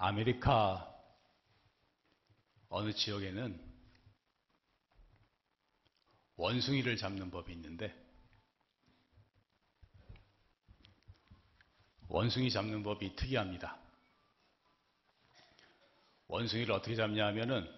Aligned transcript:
아메리카 0.00 0.96
어느 2.68 2.92
지역에는 2.92 3.68
원숭이를 6.36 6.96
잡는 6.96 7.32
법이 7.32 7.52
있는데 7.52 7.92
원숭이 12.06 12.48
잡는 12.48 12.84
법이 12.84 13.16
특이합니다. 13.16 13.76
원숭이를 16.28 16.72
어떻게 16.72 16.94
잡냐 16.94 17.26
하면은 17.26 17.68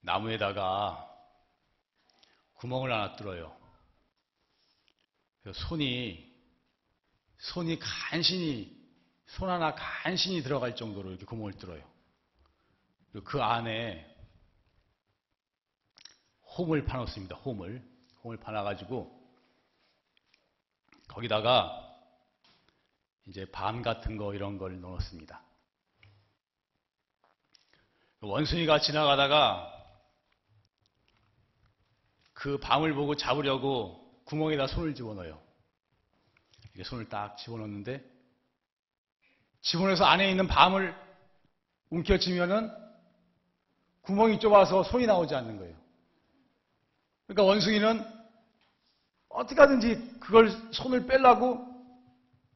나무에다가 0.00 1.10
구멍을 2.54 2.92
하나 2.92 3.16
뚫어요. 3.16 3.56
손이 5.54 6.33
손이 7.44 7.78
간신히 7.78 8.74
손 9.26 9.50
하나 9.50 9.74
간신히 9.74 10.42
들어갈 10.42 10.74
정도로 10.74 11.10
이렇게 11.10 11.26
구멍을 11.26 11.52
뚫어요. 11.54 11.84
그리고 13.12 13.24
그 13.24 13.42
안에 13.42 14.10
홈을 16.56 16.86
파놓습니다. 16.86 17.36
홈을 17.36 17.86
홈을 18.22 18.38
파놔가지고 18.38 19.22
거기다가 21.08 21.80
이제 23.26 23.44
밤 23.52 23.82
같은 23.82 24.16
거 24.16 24.34
이런 24.34 24.56
걸 24.56 24.80
넣었습니다. 24.80 25.42
원숭이가 28.20 28.80
지나가다가 28.80 29.70
그 32.32 32.58
밤을 32.58 32.94
보고 32.94 33.16
잡으려고 33.16 34.22
구멍에다 34.24 34.66
손을 34.66 34.94
집어넣어요. 34.94 35.43
손을 36.82 37.08
딱 37.08 37.36
집어넣는데 37.36 38.04
집어넣어서 39.62 40.04
안에 40.04 40.30
있는 40.30 40.46
밤을 40.48 40.94
움켜쥐면은 41.90 42.70
구멍이 44.02 44.40
좁아서 44.40 44.82
손이 44.82 45.06
나오지 45.06 45.34
않는 45.34 45.58
거예요. 45.58 45.76
그러니까 47.26 47.44
원숭이는 47.44 48.04
어떻게 49.28 49.60
하든지 49.60 50.18
그걸 50.20 50.50
손을 50.72 51.06
빼려고 51.06 51.66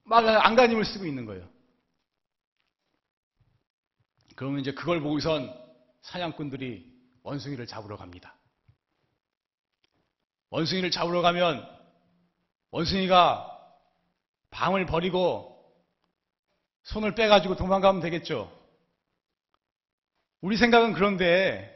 막 0.04 0.26
안간힘을 0.26 0.84
쓰고 0.84 1.06
있는 1.06 1.24
거예요. 1.24 1.48
그러면 4.36 4.60
이제 4.60 4.72
그걸 4.72 5.00
보고선 5.00 5.52
사냥꾼들이 6.02 6.86
원숭이를 7.22 7.66
잡으러 7.66 7.96
갑니다. 7.96 8.34
원숭이를 10.50 10.90
잡으러 10.90 11.22
가면 11.22 11.66
원숭이가 12.70 13.57
방을 14.50 14.86
버리고 14.86 15.54
손을 16.84 17.14
빼가지고 17.14 17.56
도망가면 17.56 18.00
되겠죠. 18.00 18.50
우리 20.40 20.56
생각은 20.56 20.92
그런데 20.92 21.74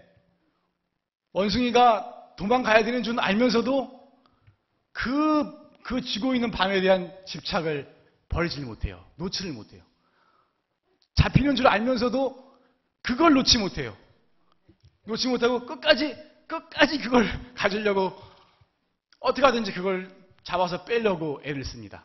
원숭이가 1.32 2.34
도망가야 2.36 2.84
되는 2.84 3.02
줄 3.02 3.18
알면서도 3.18 4.00
그, 4.92 5.70
그 5.84 6.00
쥐고 6.00 6.34
있는 6.34 6.50
밤에 6.50 6.80
대한 6.80 7.12
집착을 7.26 7.92
버리질 8.28 8.64
못해요. 8.64 9.04
놓지를 9.16 9.52
못해요. 9.52 9.82
잡히는 11.14 11.56
줄 11.56 11.66
알면서도 11.66 12.52
그걸 13.02 13.34
놓지 13.34 13.58
못해요. 13.58 13.96
놓지 15.06 15.28
못하고 15.28 15.66
끝까지, 15.66 16.16
끝까지 16.46 16.98
그걸 16.98 17.26
가지려고 17.54 18.16
어떻게 19.20 19.44
하든지 19.44 19.72
그걸 19.72 20.10
잡아서 20.44 20.84
빼려고 20.84 21.40
애를 21.44 21.64
씁니다. 21.64 22.04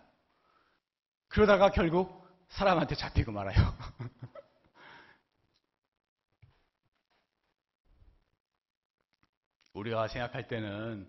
그러다가 1.38 1.69
결국 1.69 2.25
사람한테 2.49 2.95
잡히고 2.95 3.31
말아요. 3.31 3.53
우리가 9.73 10.08
생각할 10.08 10.48
때는 10.48 11.08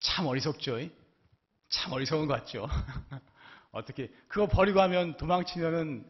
참 0.00 0.26
어리석죠. 0.26 0.80
참 1.68 1.92
어리석은 1.92 2.26
것 2.26 2.34
같죠. 2.34 2.66
어떻게 3.70 4.08
그거 4.26 4.48
버리고 4.48 4.80
하면 4.80 5.16
도망치면은 5.16 6.04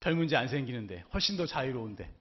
별 0.00 0.16
문제 0.16 0.36
안 0.36 0.48
생기는데 0.48 1.06
훨씬 1.14 1.38
더 1.38 1.46
자유로운데. 1.46 2.14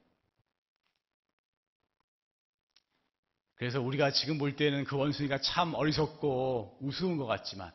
그래서 3.55 3.81
우리가 3.81 4.11
지금 4.11 4.37
볼 4.37 4.55
때는 4.55 4.85
그 4.85 4.95
원숭이가 4.95 5.41
참 5.41 5.73
어리석고 5.73 6.77
우스운 6.79 7.17
것 7.17 7.25
같지만 7.25 7.73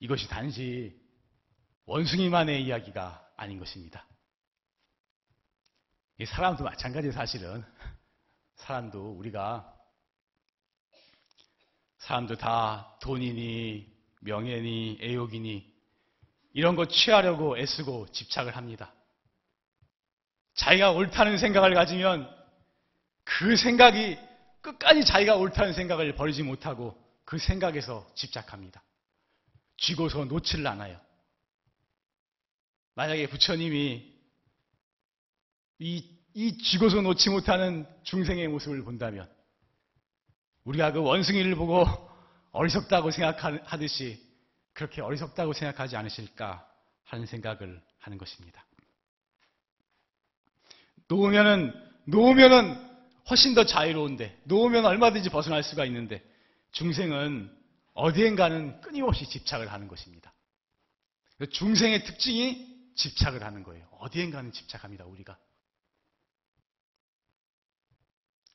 이것이 0.00 0.28
단지 0.28 0.98
원숭이만의 1.86 2.64
이야기가 2.64 3.26
아닌 3.36 3.58
것입니다. 3.58 4.06
사람도 6.24 6.64
마찬가지 6.64 7.10
사실은 7.10 7.64
사람도 8.56 9.12
우리가 9.18 9.70
사람도 11.98 12.36
다 12.36 12.96
돈이니 13.02 13.92
명예니 14.20 14.98
애욕이니 15.00 15.74
이런 16.52 16.76
거 16.76 16.86
취하려고 16.86 17.58
애쓰고 17.58 18.06
집착을 18.12 18.56
합니다. 18.56 18.92
자기가 20.54 20.92
옳다는 20.92 21.36
생각을 21.38 21.74
가지면 21.74 22.30
그 23.24 23.56
생각이 23.56 24.16
끝까지 24.60 25.04
자기가 25.04 25.36
옳다는 25.36 25.72
생각을 25.72 26.14
버리지 26.14 26.42
못하고 26.42 26.96
그 27.24 27.38
생각에서 27.38 28.06
집착합니다. 28.14 28.82
쥐고서 29.76 30.24
놓지를 30.26 30.66
않아요. 30.66 31.00
만약에 32.94 33.28
부처님이 33.28 34.14
이, 35.80 36.18
이 36.34 36.58
쥐고서 36.58 37.02
놓지 37.02 37.30
못하는 37.30 37.86
중생의 38.04 38.48
모습을 38.48 38.84
본다면 38.84 39.28
우리가 40.64 40.92
그 40.92 41.00
원숭이를 41.00 41.54
보고 41.56 41.84
어리석다고 42.52 43.10
생각하듯이 43.10 44.22
그렇게 44.72 45.02
어리석다고 45.02 45.52
생각하지 45.52 45.96
않으실까 45.96 46.68
하는 47.04 47.26
생각을 47.26 47.82
하는 47.98 48.18
것입니다. 48.18 48.64
놓으면은, 51.08 51.72
놓으면은 52.06 52.74
훨씬 53.30 53.54
더 53.54 53.64
자유로운데, 53.64 54.40
놓으면 54.44 54.84
얼마든지 54.84 55.30
벗어날 55.30 55.62
수가 55.62 55.84
있는데, 55.86 56.22
중생은 56.72 57.63
어디엔가는 57.94 58.80
끊임없이 58.80 59.28
집착을 59.28 59.72
하는 59.72 59.88
것입니다. 59.88 60.32
중생의 61.50 62.04
특징이 62.04 62.92
집착을 62.96 63.42
하는 63.42 63.62
거예요. 63.62 63.88
어디엔가는 64.00 64.52
집착합니다, 64.52 65.04
우리가. 65.04 65.38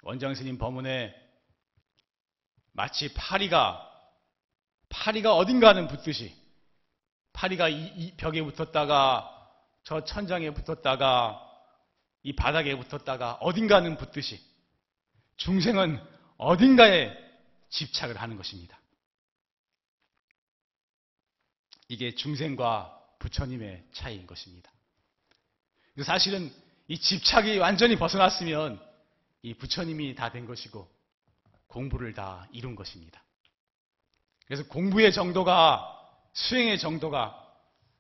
원장 0.04 0.34
스님 0.34 0.58
법문에 0.58 1.14
마치 2.72 3.14
파리가 3.14 3.86
파리가 4.88 5.36
어딘가는 5.36 5.88
붙듯이 5.88 6.34
파리가 7.34 7.70
이, 7.70 7.88
이 7.96 8.14
벽에 8.16 8.42
붙었다가 8.42 9.30
저 9.84 10.04
천장에 10.04 10.52
붙었다가 10.52 11.46
이 12.24 12.34
바닥에 12.34 12.78
붙었다가 12.78 13.34
어딘가는 13.36 13.98
붙듯이 13.98 14.42
중생은 15.38 16.02
어딘가에 16.38 17.16
집착을 17.70 18.18
하는 18.18 18.38
것입니다. 18.38 18.79
이게 21.90 22.16
중생과 22.16 22.98
부처님의 23.20 23.84
차이인 23.92 24.26
것입니다. 24.26 24.72
사실은 26.04 26.50
이 26.88 26.98
집착이 26.98 27.58
완전히 27.58 27.98
벗어났으면 27.98 28.82
이 29.42 29.54
부처님이 29.54 30.16
다 30.16 30.30
된 30.30 30.46
것이고 30.46 30.90
공부를 31.68 32.14
다 32.14 32.48
이룬 32.52 32.76
것입니다. 32.76 33.22
그래서 34.46 34.64
공부의 34.68 35.12
정도가 35.12 35.96
수행의 36.34 36.80
정도가 36.80 37.48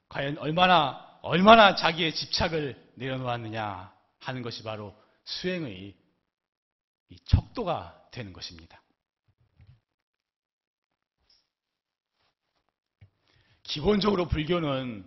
과연 0.07 0.38
얼마나 0.38 1.19
얼마나 1.21 1.75
자기의 1.75 2.15
집착을 2.15 2.92
내려놓았느냐 2.95 3.94
하는 4.19 4.42
것이 4.42 4.63
바로 4.63 4.95
수행의 5.25 5.95
척도가 7.25 8.07
되는 8.12 8.33
것입니다. 8.33 8.81
기본적으로 13.69 14.27
불교는 14.27 15.06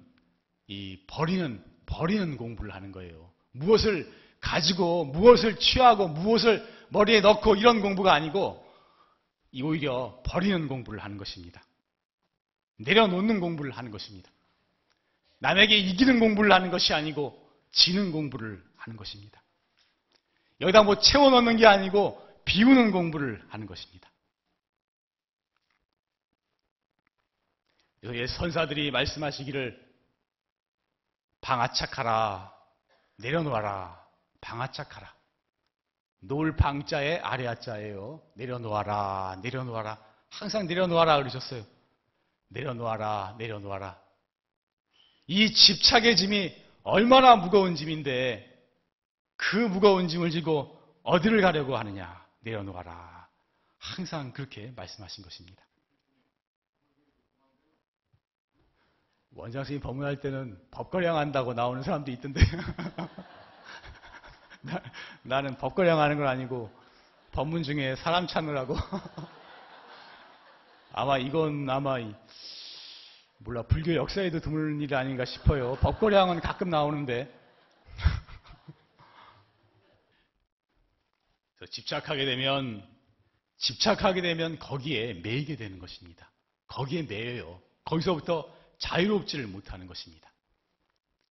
이 0.69 0.99
버리는 1.09 1.63
버리는 1.85 2.37
공부를 2.37 2.73
하는 2.73 2.93
거예요. 2.93 3.31
무엇을 3.51 4.11
가지고 4.41 5.05
무엇을 5.07 5.59
취하고 5.59 6.09
무엇을 6.09 6.65
머리에 6.89 7.21
넣고 7.21 7.57
이런 7.57 7.81
공부가 7.81 8.15
아니고 8.15 8.65
오히려 9.63 10.23
버리는 10.25 10.69
공부를 10.69 11.01
하는 11.01 11.17
것입니다. 11.17 11.63
내려놓는 12.77 13.41
공부를 13.41 13.73
하는 13.73 13.91
것입니다. 13.91 14.31
남에게 15.41 15.77
이기는 15.77 16.21
공부를 16.21 16.53
하는 16.53 16.71
것이 16.71 16.95
아니고 16.95 17.45
지는 17.73 18.13
공부를 18.13 18.63
하는 18.77 18.97
것입니다. 18.97 19.43
여기다 20.61 20.85
뭐 20.85 21.01
채워 21.01 21.31
넣는 21.31 21.57
게 21.57 21.67
아니고 21.67 22.17
비우는 22.45 22.93
공부를 22.93 23.43
하는 23.49 23.67
것입니다. 23.67 24.12
옛 28.05 28.27
선사들이 28.27 28.91
말씀하시기를 28.91 29.81
방아착하라, 31.41 32.53
내려놓아라, 33.19 34.05
방아착하라. 34.41 35.13
놓을 36.21 36.57
방자에 36.57 37.19
아래아자예요. 37.19 38.23
내려놓아라, 38.35 39.41
내려놓아라. 39.43 39.99
항상 40.31 40.67
내려놓아라 40.67 41.19
그러셨어요. 41.19 41.65
내려놓아라, 42.49 43.37
내려놓아라. 43.39 44.01
이 45.27 45.53
집착의 45.53 46.17
짐이 46.17 46.63
얼마나 46.83 47.37
무거운 47.37 47.77
짐인데 47.77 48.49
그 49.37 49.57
무거운 49.57 50.09
짐을 50.09 50.31
지고 50.31 50.79
어디를 51.03 51.41
가려고 51.41 51.77
하느냐? 51.77 52.25
내려놓아라. 52.41 53.29
항상 53.79 54.33
그렇게 54.33 54.73
말씀하신 54.77 55.25
것입니다. 55.25 55.63
원장 59.35 59.63
선생님 59.63 59.83
법문할 59.83 60.21
때는 60.21 60.59
법거량 60.71 61.17
한다고 61.17 61.55
나오는 61.55 61.83
사람도 61.83 62.11
있던데 62.11 62.41
나, 65.23 65.41
는 65.41 65.57
법거량 65.57 65.99
하는 65.99 66.19
건 66.19 66.29
아니고 66.29 66.71
법문 67.33 67.63
중에 67.63 67.97
사람 67.97 68.27
찾느라고 68.27 68.77
아마 70.93 71.17
이건 71.17 71.71
아마 71.71 71.97
몰라 73.39 73.63
불교 73.63 73.95
역사에도 73.95 74.41
드문 74.41 74.83
일 74.83 74.95
아닌가 74.95 75.25
싶어요. 75.25 75.77
법거량은 75.77 76.41
가끔 76.41 76.69
나오는데 76.69 77.33
집착하게 81.71 82.27
되면 82.27 82.87
집착하게 83.57 84.21
되면 84.21 84.59
거기에 84.59 85.15
매이게 85.15 85.57
되는 85.57 85.79
것입니다. 85.79 86.31
거기에 86.69 87.01
매여요. 87.03 87.59
거기서부터 87.85 88.62
자유롭지를 88.83 89.47
못하는 89.47 89.87
것입니다. 89.87 90.31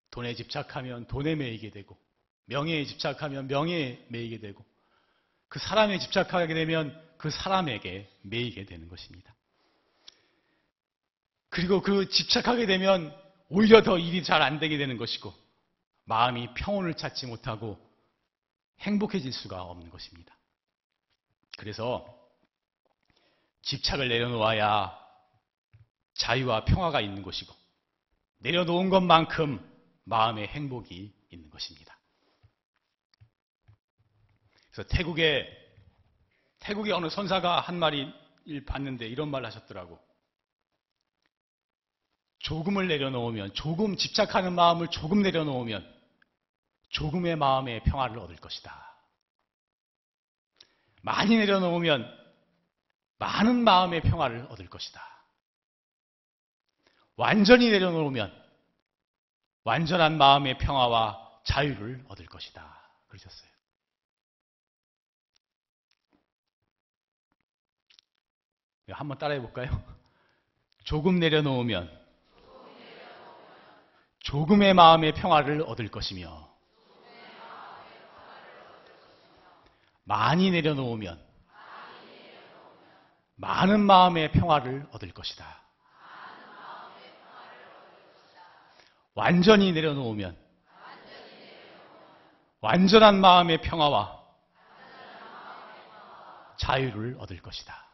돈에 0.09 0.33
집착하면 0.36 1.07
돈에 1.07 1.36
매이게 1.36 1.69
되고 1.69 1.98
명예에 2.45 2.86
집착하면 2.86 3.48
명예에 3.48 4.06
매이게 4.09 4.39
되고 4.39 4.65
그 5.48 5.59
사람에 5.59 6.00
집착하게 6.00 6.53
되면 6.53 6.98
그 7.18 7.30
사람에게 7.30 8.09
매이게 8.24 8.65
되는 8.65 8.88
것입니다. 8.88 9.36
그리고 11.50 11.81
그 11.81 12.09
집착하게 12.09 12.65
되면 12.65 13.15
오히려 13.50 13.83
더 13.83 14.00
일이 14.00 14.24
잘 14.24 14.42
안 14.42 14.59
되게 14.59 14.77
되는 14.77 14.97
것이고 14.97 15.33
마음이 16.06 16.54
평온을 16.54 16.95
찾지 16.95 17.27
못하고 17.27 17.77
행복해질 18.80 19.33
수가 19.33 19.63
없는 19.63 19.89
것입니다. 19.89 20.36
그래서 21.57 22.18
집착을 23.62 24.07
내려놓아야 24.07 24.97
자유와 26.21 26.65
평화가 26.65 27.01
있는 27.01 27.23
것이고 27.23 27.53
내려놓은 28.38 28.89
것만큼 28.89 29.59
마음의 30.03 30.47
행복이 30.47 31.13
있는 31.31 31.50
것입니다. 31.50 31.97
그래서 34.71 34.88
태국에 34.88 35.47
태국의 36.59 36.94
어느 36.94 37.09
선사가 37.09 37.59
한 37.59 37.77
말이 37.77 38.13
봤는데 38.68 39.07
이런 39.07 39.29
말 39.29 39.45
하셨더라고. 39.45 40.00
조금을 42.39 42.88
내려놓으면 42.88 43.53
조금 43.53 43.97
집착하는 43.97 44.53
마음을 44.53 44.88
조금 44.89 45.21
내려놓으면 45.21 46.01
조금의 46.89 47.35
마음의 47.35 47.83
평화를 47.83 48.19
얻을 48.19 48.35
것이다. 48.35 48.95
많이 51.01 51.35
내려놓으면 51.35 52.19
많은 53.18 53.63
마음의 53.63 54.01
평화를 54.01 54.47
얻을 54.50 54.69
것이다. 54.69 55.10
완전히 57.21 57.69
내려놓으면 57.69 58.33
완전한 59.63 60.18
마음의 60.18 60.57
평화와 60.57 61.41
자유를 61.44 62.03
얻을 62.07 62.25
것이다. 62.25 62.65
그러셨어요. 63.09 63.51
한번 68.89 69.19
따라해 69.19 69.39
볼까요? 69.39 69.69
조금 70.83 71.19
내려놓으면 71.19 71.95
조금의 74.21 74.73
마음의 74.73 75.13
평화를 75.13 75.62
얻을 75.62 75.89
것이며 75.89 76.51
많이 80.06 80.50
내려놓으면 80.50 81.23
많은 83.35 83.79
마음의 83.79 84.31
평화를 84.31 84.88
얻을 84.91 85.13
것이다. 85.13 85.62
완전히 89.13 89.71
내려놓으면 89.71 90.37
완전한 92.61 93.19
마음의 93.19 93.61
평화와 93.61 94.21
자유를 96.57 97.17
얻을 97.19 97.41
것이다. 97.41 97.91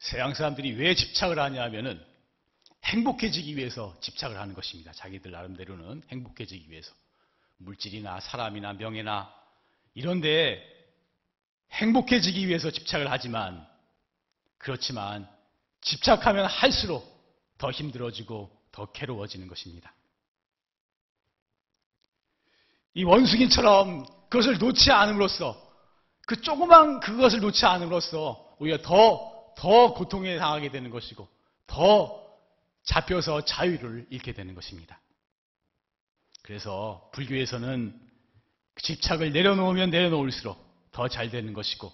서양 0.00 0.32
사람들이 0.32 0.72
왜 0.74 0.94
집착을 0.94 1.38
하냐 1.38 1.62
하면은 1.64 2.00
행복해지기 2.84 3.56
위해서 3.56 3.98
집착을 4.00 4.38
하는 4.38 4.54
것입니다. 4.54 4.92
자기들 4.92 5.30
나름대로는 5.30 6.02
행복해지기 6.10 6.70
위해서. 6.70 6.94
물질이나 7.58 8.20
사람이나 8.20 8.74
명예나 8.74 9.32
이런데 9.94 10.62
행복해지기 11.72 12.46
위해서 12.48 12.70
집착을 12.70 13.10
하지만 13.10 13.66
그렇지만 14.58 15.28
집착하면 15.80 16.46
할수록 16.46 17.12
더 17.58 17.70
힘들어지고 17.70 18.50
더 18.72 18.86
괴로워지는 18.92 19.48
것입니다. 19.48 19.94
이 22.94 23.04
원숭이처럼 23.04 24.06
그것을 24.28 24.58
놓지 24.58 24.90
않음으로써 24.90 25.60
그 26.26 26.40
조그만 26.40 27.00
그것을 27.00 27.40
놓지 27.40 27.66
않음으로써 27.66 28.56
오히려 28.58 28.78
더 28.82 29.34
더 29.56 29.94
고통에 29.94 30.36
당하게 30.36 30.70
되는 30.70 30.90
것이고 30.90 31.28
더 31.66 32.22
잡혀서 32.82 33.44
자유를 33.44 34.06
잃게 34.10 34.32
되는 34.32 34.54
것입니다. 34.54 35.00
그래서 36.44 37.10
불교에서는 37.14 37.98
집착을 38.76 39.32
내려놓으면 39.32 39.88
내려놓을수록 39.88 40.62
더 40.92 41.08
잘 41.08 41.30
되는 41.30 41.54
것이고 41.54 41.90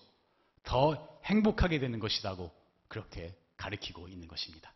더 0.65 1.21
행복하게 1.25 1.79
되는 1.79 2.01
것이라고 2.01 2.51
그렇게 2.89 3.33
가르치고 3.57 4.09
있는 4.09 4.27
것입니다. 4.27 4.75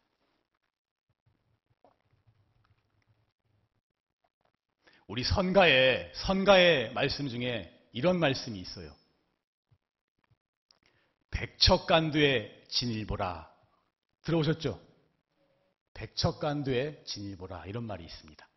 우리 5.09 5.25
선가의 5.25 6.13
선가의 6.15 6.93
말씀 6.93 7.29
중에 7.29 7.71
이런 7.93 8.21
말씀이 8.21 8.59
있어요. 8.61 8.95
백척간두의 11.33 12.65
진일보라. 12.69 13.53
들어오셨죠? 14.23 14.81
백척간두의 15.95 17.05
진일보라. 17.07 17.67
이런 17.67 17.83
말이 17.85 18.05
있습니다. 18.05 18.49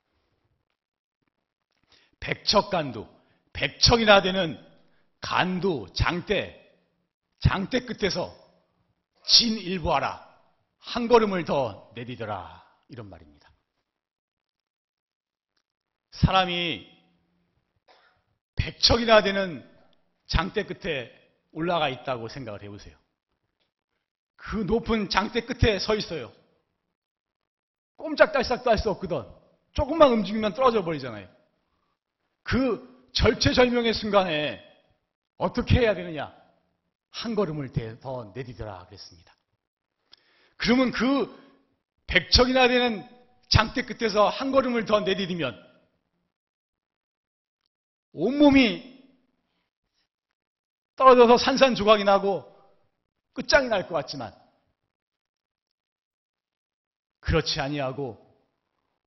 백척간두. 2.20 3.08
백척이나 3.54 4.22
되는 4.22 4.64
간두, 5.22 5.88
장대, 5.94 6.64
장대 7.40 7.82
끝에서 7.82 8.36
진일보하라. 9.26 10.26
한 10.80 11.08
걸음을 11.08 11.44
더 11.46 11.92
내디더라. 11.96 12.66
이런 12.90 13.10
말입니다. 13.10 13.52
사람이 16.12 16.88
백척이나 18.56 19.22
되는 19.22 19.70
장대 20.28 20.64
끝에 20.64 21.12
올라가 21.52 21.90
있다고 21.90 22.28
생각을 22.28 22.64
해보세요. 22.64 22.98
그 24.36 24.58
높은 24.58 25.10
장대 25.10 25.42
끝에 25.42 25.80
서 25.80 25.96
있어요. 25.96 26.32
꼼짝달싹도 27.98 28.70
할 28.70 28.78
수 28.78 28.90
없거든. 28.92 29.24
조금만 29.74 30.12
움직이면 30.12 30.54
떨어져 30.54 30.84
버리잖아요. 30.84 31.37
그 32.48 33.10
절체절명의 33.12 33.94
순간에 33.94 34.64
어떻게 35.38 35.82
해야 35.82 35.94
되느냐? 35.94 36.34
한 37.10 37.36
걸음을 37.36 38.00
더 38.00 38.32
내디더라 38.34 38.86
그랬습니다. 38.86 39.36
그러면 40.56 40.92
그 40.92 41.36
백척이나 42.08 42.70
되는 42.70 43.08
장대 43.50 43.84
끝에서 43.84 44.30
한 44.30 44.52
걸음을 44.52 44.86
더 44.86 45.02
내디디면 45.02 45.62
온몸이 48.14 48.98
떨어져서 50.96 51.38
산산조각이 51.38 52.06
나고 52.06 52.46
끝장이 53.34 53.68
날 53.68 53.88
것 53.88 53.94
같지만 53.94 54.34
그렇지 57.20 57.60
아니하고 57.60 58.18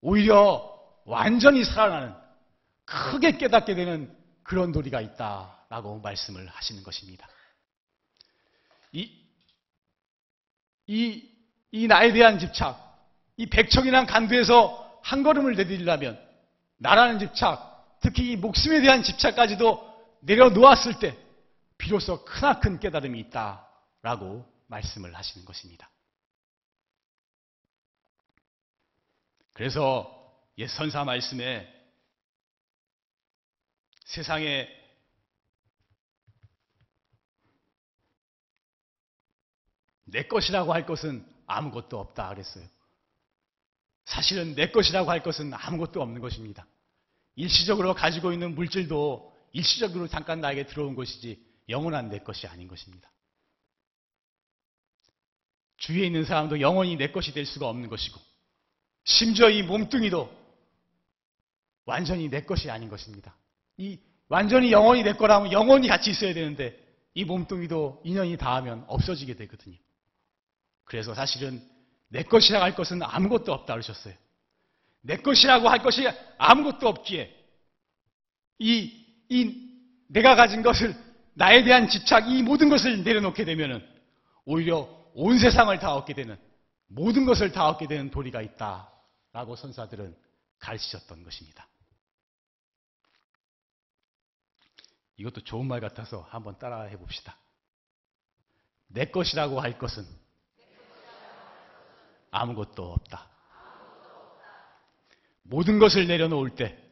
오히려 0.03 0.79
완전히 1.07 1.65
살아나는 1.65 2.20
크게 2.91 3.39
깨닫게 3.39 3.75
되는 3.75 4.13
그런 4.43 4.73
도리가 4.73 5.01
있다라고 5.01 6.01
말씀을 6.01 6.49
하시는 6.49 6.83
것입니다. 6.83 7.29
이, 8.93 9.17
이, 10.89 11.31
이 11.71 11.87
나에 11.87 12.13
대한 12.13 12.41
집착, 12.41 12.77
이 13.37 13.47
백척이란 13.47 14.07
간두에서 14.07 15.01
한 15.05 15.23
걸음을 15.23 15.55
내디디려면 15.55 16.21
나라는 16.79 17.21
집착, 17.21 17.99
특히 18.01 18.33
이 18.33 18.37
목숨에 18.37 18.81
대한 18.81 19.05
집착까지도 19.05 19.89
내려놓았을 20.21 20.99
때 20.99 21.17
비로소 21.79 22.25
크나큰 22.25 22.81
깨달음이 22.81 23.21
있다라고 23.21 24.45
말씀을 24.67 25.15
하시는 25.15 25.47
것입니다. 25.47 25.89
그래서 29.53 30.35
옛 30.59 30.67
선사 30.67 31.05
말씀에 31.05 31.80
세상에 34.11 34.69
내 40.05 40.25
것이라고 40.25 40.73
할 40.73 40.85
것은 40.85 41.25
아무것도 41.47 41.97
없다 41.97 42.31
그랬어요. 42.31 42.67
사실은 44.07 44.57
내 44.57 44.73
것이라고 44.73 45.09
할 45.09 45.23
것은 45.23 45.55
아무것도 45.55 46.03
없는 46.03 46.21
것입니다. 46.21 46.67
일시적으로 47.37 47.95
가지고 47.95 48.33
있는 48.33 48.57
물질도 48.57 49.33
일시적으로 49.53 50.09
잠깐 50.09 50.41
나에게 50.41 50.67
들어온 50.67 50.97
것이지 50.97 51.41
영원한 51.69 52.09
내 52.09 52.19
것이 52.19 52.49
아닌 52.49 52.67
것입니다. 52.67 53.09
주위에 55.77 56.07
있는 56.07 56.25
사람도 56.25 56.61
영원히 56.61 56.97
내 56.97 57.13
것이 57.13 57.33
될 57.33 57.47
수가 57.47 57.69
없는 57.69 57.89
것이고, 57.89 58.21
심지어 59.05 59.49
이 59.49 59.63
몸뚱이도 59.63 60.37
완전히 61.85 62.29
내 62.29 62.43
것이 62.43 62.69
아닌 62.71 62.89
것입니다. 62.89 63.37
이 63.81 63.99
완전히 64.29 64.71
영원히 64.73 65.03
내 65.03 65.15
거라면 65.15 65.53
영원히 65.53 65.89
같이 65.89 66.11
있어야 66.11 66.35
되는데, 66.35 66.79
이 67.15 67.25
몸뚱이도 67.25 68.03
인연이 68.05 68.37
닿으면 68.37 68.85
없어지게 68.87 69.35
되거든요. 69.37 69.77
그래서 70.85 71.15
사실은 71.15 71.63
내 72.09 72.23
것이라고 72.23 72.63
할 72.63 72.75
것은 72.75 73.03
아무것도 73.03 73.53
없다 73.53 73.73
그러셨어요. 73.73 74.15
내 75.01 75.17
것이라고 75.17 75.69
할 75.69 75.83
것이 75.83 76.07
아무것도 76.37 76.89
없기에 76.89 77.35
이, 78.59 79.07
이 79.31 79.71
내가 80.09 80.35
가진 80.37 80.63
것을 80.63 80.95
나에 81.33 81.65
대한 81.65 81.89
집착 81.89 82.29
이 82.29 82.43
모든 82.43 82.69
것을 82.69 83.03
내려놓게 83.03 83.45
되면은 83.47 83.83
오히려 84.45 84.89
온 85.15 85.39
세상을 85.39 85.77
다 85.79 85.95
얻게 85.95 86.13
되는 86.13 86.37
모든 86.87 87.25
것을 87.25 87.51
다 87.51 87.69
얻게 87.69 87.87
되는 87.87 88.11
도리가 88.11 88.43
있다라고 88.43 89.57
선사들은 89.57 90.15
가르치셨던 90.59 91.25
것입니다. 91.25 91.70
이것도 95.21 95.43
좋은 95.43 95.67
말 95.67 95.81
같아서 95.81 96.23
한번 96.31 96.59
따라해 96.59 96.97
봅시다. 96.97 97.37
내 98.89 99.05
것이라고 99.07 99.61
할 99.61 99.79
것은 99.79 100.05
아무것도 102.31 102.93
없다. 102.93 103.29
모든 105.43 105.79
것을 105.79 106.07
내려놓을 106.07 106.55
때 106.55 106.91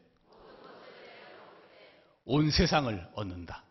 온 2.31 2.51
세상을 2.51 3.11
얻는다. 3.15 3.65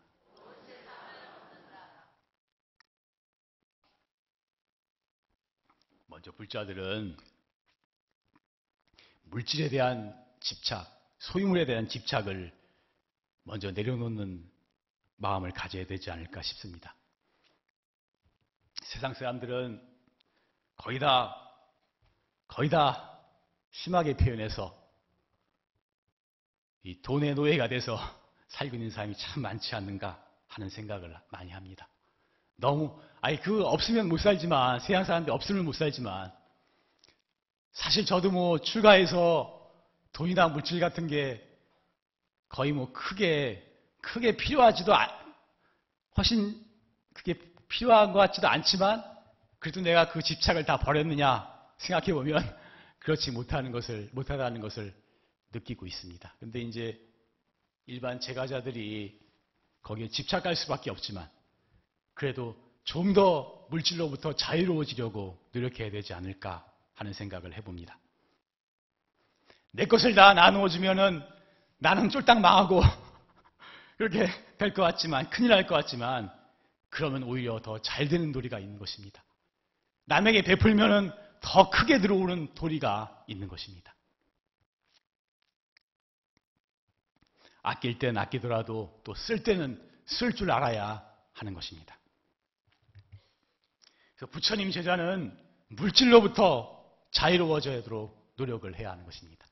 먼저 6.08 6.32
불자들은 6.32 7.16
물질에 9.26 9.68
대한 9.68 10.12
집착, 10.40 10.88
소유물에 11.20 11.66
대한 11.66 11.88
집착을 11.88 12.52
먼저 13.48 13.70
내려놓는 13.70 14.44
마음을 15.16 15.52
가져야 15.52 15.86
되지 15.86 16.10
않을까 16.10 16.42
싶습니다. 16.42 16.94
세상 18.82 19.14
사람들은 19.14 19.82
거의 20.76 20.98
다, 20.98 21.34
거의 22.46 22.68
다 22.68 23.18
심하게 23.70 24.16
표현해서 24.16 24.76
이 26.82 27.00
돈의 27.00 27.34
노예가 27.34 27.68
돼서 27.68 27.98
살고 28.48 28.76
있는 28.76 28.90
사람이 28.90 29.16
참 29.16 29.42
많지 29.42 29.74
않는가 29.74 30.22
하는 30.46 30.68
생각을 30.68 31.16
많이 31.30 31.50
합니다. 31.50 31.88
너무, 32.56 33.00
아니, 33.22 33.40
그 33.40 33.64
없으면 33.64 34.08
못 34.08 34.18
살지만, 34.18 34.80
세상 34.80 35.04
사람들 35.04 35.32
없으면 35.32 35.64
못 35.64 35.72
살지만, 35.72 36.32
사실 37.72 38.04
저도 38.04 38.30
뭐 38.30 38.58
출가해서 38.58 39.72
돈이나 40.12 40.48
물질 40.48 40.80
같은 40.80 41.06
게 41.06 41.47
거의 42.48 42.72
뭐 42.72 42.92
크게, 42.92 43.64
크게 44.00 44.36
필요하지도, 44.36 44.94
않, 44.94 45.08
훨씬 46.16 46.64
그게 47.14 47.34
필요한 47.68 48.12
것 48.12 48.18
같지도 48.18 48.48
않지만, 48.48 49.04
그래도 49.58 49.80
내가 49.80 50.08
그 50.08 50.22
집착을 50.22 50.64
다 50.64 50.78
버렸느냐 50.78 51.48
생각해 51.78 52.12
보면 52.12 52.42
그렇지 53.00 53.30
못하는 53.30 53.72
것을, 53.72 54.08
못하다는 54.12 54.60
것을 54.60 54.94
느끼고 55.52 55.86
있습니다. 55.86 56.34
근데 56.38 56.60
이제 56.60 57.00
일반 57.86 58.20
제가자들이 58.20 59.20
거기에 59.82 60.08
집착할 60.08 60.56
수밖에 60.56 60.90
없지만, 60.90 61.28
그래도 62.14 62.56
좀 62.88 63.12
더 63.12 63.66
물질로부터 63.68 64.34
자유로워지려고 64.34 65.38
노력해야 65.52 65.90
되지 65.90 66.14
않을까 66.14 66.66
하는 66.94 67.12
생각을 67.12 67.54
해봅니다. 67.54 67.98
내 69.72 69.84
것을 69.84 70.14
다 70.14 70.32
나누어 70.32 70.68
주면은 70.68 71.22
나는 71.78 72.08
쫄딱 72.10 72.40
망하고 72.40 72.82
그렇게 73.98 74.26
될 74.58 74.74
것 74.74 74.82
같지만 74.82 75.30
큰일 75.30 75.50
날 75.50 75.66
것 75.66 75.74
같지만 75.76 76.32
그러면 76.90 77.22
오히려 77.22 77.60
더 77.60 77.78
잘 77.80 78.08
되는 78.08 78.32
도리가 78.32 78.58
있는 78.58 78.78
것입니다. 78.78 79.22
남에게 80.06 80.42
베풀면은 80.42 81.12
더 81.40 81.70
크게 81.70 82.00
들어오는 82.00 82.54
도리가 82.54 83.24
있는 83.28 83.46
것입니다. 83.48 83.94
아낄 87.62 87.98
땐 87.98 88.16
아끼더라도 88.16 89.00
또 89.04 89.14
쓸 89.14 89.42
때는 89.42 89.80
쓸 90.06 90.32
줄 90.34 90.50
알아야 90.50 91.06
하는 91.34 91.54
것입니다. 91.54 91.98
그래서 94.16 94.30
부처님 94.32 94.70
제자는 94.70 95.38
물질로부터 95.68 96.82
자유로워져도록 97.12 98.32
노력을 98.36 98.74
해야 98.78 98.90
하는 98.92 99.04
것입니다. 99.04 99.46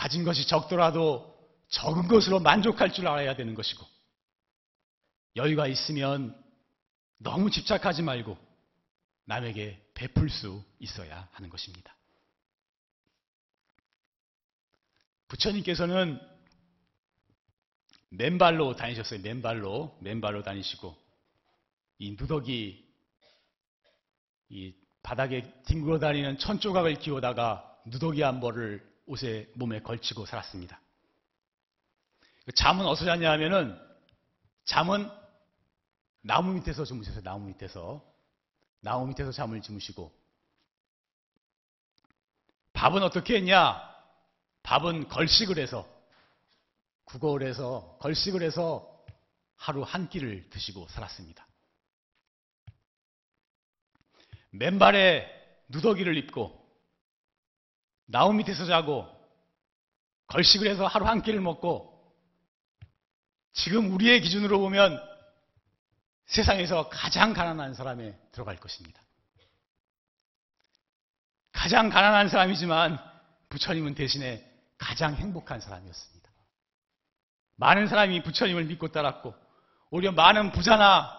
가진 0.00 0.24
것이 0.24 0.46
적더라도 0.46 1.38
적은 1.68 2.08
것으로 2.08 2.40
만족할 2.40 2.90
줄 2.90 3.06
알아야 3.06 3.36
되는 3.36 3.54
것이고, 3.54 3.86
여유가 5.36 5.66
있으면 5.66 6.42
너무 7.18 7.50
집착하지 7.50 8.00
말고 8.00 8.38
남에게 9.26 9.78
베풀 9.92 10.30
수 10.30 10.64
있어야 10.78 11.28
하는 11.32 11.50
것입니다. 11.50 11.94
부처님께서는 15.28 16.18
맨발로 18.08 18.76
다니셨어요. 18.76 19.20
맨발로, 19.20 19.98
맨발로 20.00 20.42
다니시고, 20.42 20.96
이 21.98 22.12
누더기, 22.12 22.90
이 24.48 24.74
바닥에 25.02 25.42
뒹굴어 25.66 25.98
다니는 25.98 26.38
천 26.38 26.58
조각을 26.58 26.94
끼우다가 26.94 27.82
누더기 27.84 28.22
한 28.22 28.40
벌을 28.40 28.89
옷에 29.10 29.50
몸에 29.54 29.82
걸치고 29.82 30.24
살았습니다. 30.24 30.80
잠은 32.54 32.86
어디서 32.86 33.06
잤냐 33.06 33.28
하면은 33.32 33.76
잠은 34.64 35.10
나무 36.20 36.52
밑에서 36.52 36.84
주무셨어요. 36.84 37.22
나무 37.22 37.46
밑에서. 37.46 38.04
나무 38.80 39.08
밑에서 39.08 39.30
잠을 39.32 39.60
주무시고 39.60 40.10
밥은 42.72 43.02
어떻게 43.02 43.36
했냐? 43.36 43.78
밥은 44.62 45.08
걸식을 45.08 45.58
해서 45.58 45.86
국어를 47.04 47.46
해서 47.46 47.98
걸식을 48.00 48.42
해서 48.42 49.04
하루 49.56 49.82
한 49.82 50.08
끼를 50.08 50.48
드시고 50.48 50.86
살았습니다. 50.88 51.46
맨발에 54.50 55.28
누더기를 55.68 56.16
입고 56.16 56.59
나무 58.10 58.32
밑에서 58.34 58.66
자고 58.66 59.08
걸식을 60.26 60.68
해서 60.68 60.86
하루 60.86 61.06
한 61.06 61.22
끼를 61.22 61.40
먹고 61.40 61.88
지금 63.52 63.92
우리의 63.92 64.20
기준으로 64.20 64.58
보면 64.58 65.00
세상에서 66.26 66.88
가장 66.88 67.32
가난한 67.32 67.74
사람에 67.74 68.16
들어갈 68.32 68.56
것입니다. 68.56 69.00
가장 71.52 71.88
가난한 71.88 72.28
사람이지만 72.28 72.98
부처님은 73.48 73.94
대신에 73.94 74.48
가장 74.78 75.14
행복한 75.14 75.60
사람이었습니다. 75.60 76.30
많은 77.56 77.88
사람이 77.88 78.22
부처님을 78.22 78.64
믿고 78.64 78.88
따랐고 78.88 79.34
오히려 79.90 80.12
많은 80.12 80.52
부자나 80.52 81.18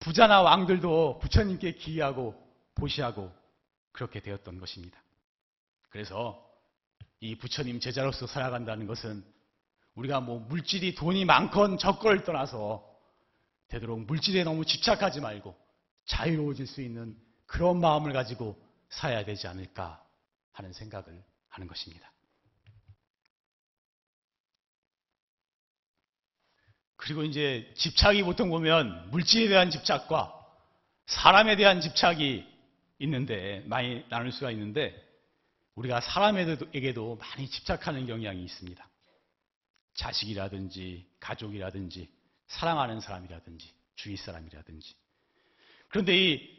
부자나 0.00 0.42
왕들도 0.42 1.20
부처님께 1.20 1.72
기이하고 1.74 2.34
보시하고 2.74 3.32
그렇게 3.92 4.20
되었던 4.20 4.58
것입니다. 4.60 5.00
그래서 5.90 6.44
이 7.20 7.36
부처님 7.36 7.80
제자로서 7.80 8.26
살아간다는 8.26 8.86
것은 8.86 9.24
우리가 9.94 10.20
뭐 10.20 10.38
물질이 10.38 10.94
돈이 10.94 11.24
많건 11.24 11.78
적건을 11.78 12.24
떠나서 12.24 12.86
되도록 13.68 14.00
물질에 14.00 14.44
너무 14.44 14.64
집착하지 14.64 15.20
말고 15.20 15.56
자유로워질 16.06 16.66
수 16.66 16.80
있는 16.80 17.16
그런 17.46 17.80
마음을 17.80 18.12
가지고 18.12 18.56
살아야 18.88 19.24
되지 19.24 19.48
않을까 19.48 20.02
하는 20.52 20.72
생각을 20.72 21.22
하는 21.48 21.66
것입니다. 21.66 22.12
그리고 26.96 27.22
이제 27.22 27.72
집착이 27.76 28.22
보통 28.22 28.50
보면 28.50 29.10
물질에 29.10 29.48
대한 29.48 29.70
집착과 29.70 30.34
사람에 31.06 31.56
대한 31.56 31.80
집착이 31.80 32.44
있는데 32.98 33.62
많이 33.66 34.04
나눌 34.08 34.32
수가 34.32 34.50
있는데 34.50 35.07
우리가 35.78 36.00
사람에게도 36.00 37.16
많이 37.16 37.48
집착하는 37.48 38.06
경향이 38.06 38.42
있습니다. 38.42 38.88
자식이라든지 39.94 41.06
가족이라든지 41.20 42.08
사랑하는 42.48 43.00
사람이라든지 43.00 43.72
주위 43.94 44.16
사람이라든지 44.16 44.94
그런데 45.88 46.16
이, 46.16 46.58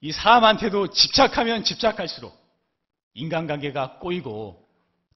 이 0.00 0.12
사람한테도 0.12 0.90
집착하면 0.90 1.64
집착할수록 1.64 2.34
인간관계가 3.14 3.98
꼬이고 3.98 4.66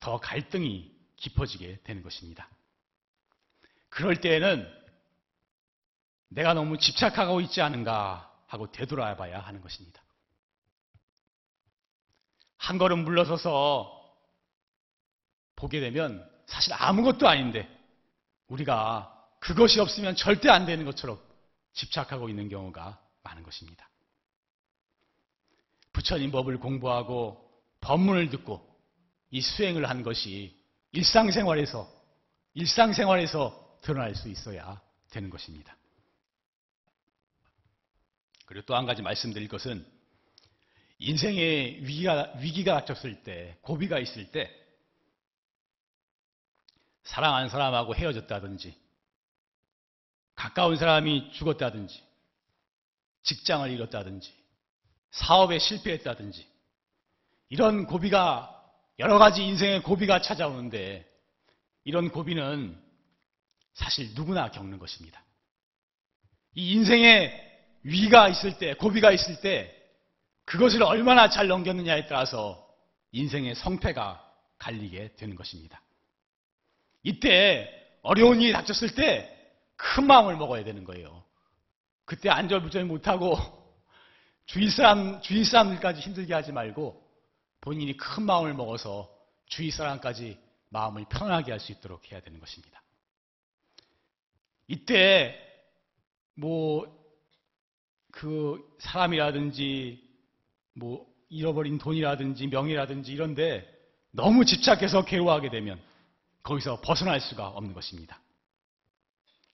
더 0.01 0.21
갈등이 0.21 0.93
깊어지게 1.17 1.81
되는 1.85 2.03
것입니다. 2.03 2.49
그럴 3.89 4.21
때에는 4.21 4.71
내가 6.29 6.53
너무 6.53 6.79
집착하고 6.79 7.41
있지 7.41 7.63
않은가 7.63 8.31
하고 8.47 8.71
되돌아봐야 8.71 9.41
하는 9.41 9.63
것입니다. 9.63 10.03
한 12.59 12.77
걸음 12.79 13.05
물러서서 13.05 13.95
보게 15.57 15.81
되면 15.81 16.29
사실 16.47 16.73
아무것도 16.75 17.27
아닌데 17.29 17.69
우리가 18.49 19.15
그것이 19.41 19.81
없으면 19.81 20.17
절대 20.17 20.49
안 20.51 20.67
되는 20.67 20.85
것처럼 20.85 21.19
집착하고 21.73 22.29
있는 22.29 22.49
경우가 22.49 23.01
많은 23.23 23.43
것입니다. 23.43 23.89
부처님 25.93 26.31
법을 26.31 26.59
공부하고 26.59 27.49
법문을 27.81 28.31
듣고 28.31 28.67
이 29.31 29.41
수행을 29.41 29.89
한 29.89 30.03
것이 30.03 30.57
일상생활에서 30.93 31.89
일상생활에서 32.55 33.79
드러날 33.83 34.15
수 34.15 34.29
있어야 34.29 34.81
되는 35.11 35.31
것입니다. 35.31 35.77
그리고 38.47 38.65
또 38.67 38.75
한 38.75 38.87
가지 38.87 39.03
말씀드릴 39.03 39.49
것은 39.49 39.87
인생의 40.99 41.87
위기가, 41.87 42.33
위기가 42.39 42.85
닥쳤을 42.85 43.23
때, 43.23 43.57
고비가 43.63 43.99
있을 43.99 44.31
때, 44.33 44.53
사랑하는 47.05 47.49
사람하고 47.49 47.95
헤어졌다든지, 47.95 48.77
가까운 50.35 50.77
사람이 50.77 51.33
죽었다든지, 51.33 52.03
직장을 53.23 53.71
잃었다든지, 53.71 54.33
사업에 55.13 55.59
실패했다든지, 55.59 56.47
이런 57.51 57.87
고비가, 57.87 58.55
여러 58.99 59.19
가지 59.19 59.45
인생의 59.45 59.83
고비가 59.83 60.21
찾아오는데, 60.21 61.09
이런 61.85 62.11
고비는 62.11 62.77
사실 63.75 64.13
누구나 64.15 64.51
겪는 64.51 64.79
것입니다. 64.81 65.23
이 66.55 66.73
인생의 66.73 67.47
위가 67.85 68.29
있을 68.29 68.59
때, 68.59 68.75
고비가 68.75 69.13
있을 69.13 69.41
때, 69.41 69.78
그것을 70.49 70.83
얼마나 70.83 71.29
잘 71.29 71.47
넘겼느냐에 71.47 72.07
따라서 72.07 72.67
인생의 73.13 73.55
성패가 73.55 74.25
갈리게 74.59 75.15
되는 75.17 75.37
것입니다. 75.37 75.83
이때 77.03 77.71
어려운 78.03 78.41
일이 78.41 78.53
닥쳤을 78.53 78.95
때 78.95 79.35
큰 79.77 80.07
마음을 80.07 80.37
먹어야 80.37 80.65
되는 80.65 80.85
거예요. 80.85 81.25
그때 82.05 82.31
안절부절 82.31 82.85
못하고 82.85 83.37
주위 84.47 84.71
사람, 84.71 85.21
주위 85.23 85.45
사람들까지 85.45 86.01
힘들게 86.01 86.35
하지 86.35 86.51
말고 86.51 87.07
본인이 87.61 87.97
큰 87.97 88.25
마음을 88.25 88.55
먹어서 88.55 89.09
주위 89.47 89.71
사람까지 89.71 90.39
마음을 90.71 91.05
편하게 91.09 91.53
할 91.53 91.61
수 91.61 91.73
있도록 91.73 92.11
해야 92.11 92.21
되는 92.21 92.41
것입니다. 92.41 92.83
이때 94.67 95.39
뭐 96.35 96.99
그 98.11 98.77
사람이라든지 98.81 100.08
뭐 100.79 101.07
잃어버린 101.29 101.79
돈이라든지 101.79 102.47
명예라든지 102.47 103.13
이런데 103.13 103.67
너무 104.11 104.45
집착해서 104.45 105.05
괴로워하게 105.05 105.51
되면 105.51 105.81
거기서 106.43 106.81
벗어날 106.81 107.21
수가 107.21 107.49
없는 107.49 107.75
것입니다. 107.75 108.21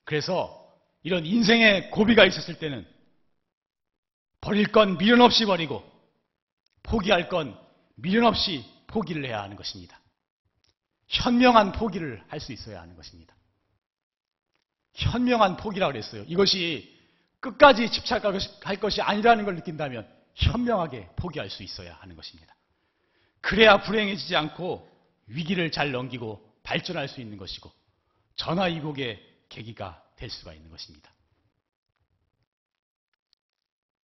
그래서 0.05 0.61
이런 1.03 1.27
인생의 1.27 1.91
고비가 1.91 2.25
있었을 2.25 2.59
때는 2.59 2.87
버릴 4.41 4.71
건 4.71 4.99
미련 4.99 5.21
없이 5.21 5.47
버리고 5.47 5.83
포기할 6.83 7.29
건 7.29 7.59
미련 7.97 8.27
없이 8.27 8.65
포기를 8.87 9.25
해야 9.25 9.43
하는 9.43 9.57
것입니다. 9.57 9.99
현명한 11.09 11.73
포기를 11.73 12.23
할 12.29 12.41
수 12.41 12.53
있어야 12.53 12.81
하는 12.81 12.95
것입니다. 12.97 13.35
현명한 14.95 15.57
포기라 15.57 15.89
그랬어요. 15.89 16.25
이것이 16.29 16.95
끝까지 17.41 17.91
집착할 17.91 18.81
것이 18.81 19.03
아니라는 19.03 19.45
걸 19.45 19.57
느낀다면 19.57 20.09
현명하게 20.35 21.11
포기할 21.17 21.51
수 21.51 21.63
있어야 21.63 21.95
하는 21.97 22.17
것입니다. 22.17 22.55
그래야 23.41 23.81
불행해지지 23.81 24.35
않고 24.37 24.91
위기를 25.27 25.71
잘 25.71 25.93
넘기고 25.93 26.55
발전할 26.63 27.09
수 27.09 27.21
있는 27.21 27.37
것이고 27.37 27.71
전화위복의 28.37 29.23
계기가 29.49 30.03
될 30.17 30.31
수가 30.31 30.53
있는 30.53 30.71
것입니다. 30.71 31.11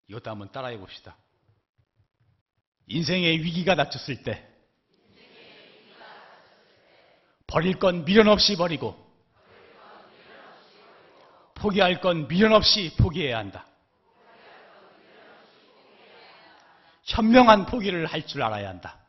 이것도 0.08 0.30
한번 0.30 0.52
따라해 0.52 0.78
봅시다. 0.78 1.16
인생의 2.88 3.44
위기가 3.44 3.76
닥쳤을 3.76 4.24
때 4.24 4.48
버릴 7.48 7.80
건 7.80 8.06
미련 8.06 8.28
없이 8.28 8.56
버리고 8.56 9.08
포기할 11.56 12.00
건 12.02 12.28
미련 12.28 12.54
없이 12.54 12.96
포기해야 12.98 13.38
한다. 13.38 13.68
현명한 17.10 17.66
포기를 17.66 18.06
할 18.06 18.26
줄 18.26 18.44
알아야 18.44 18.70
한다. 18.70 19.00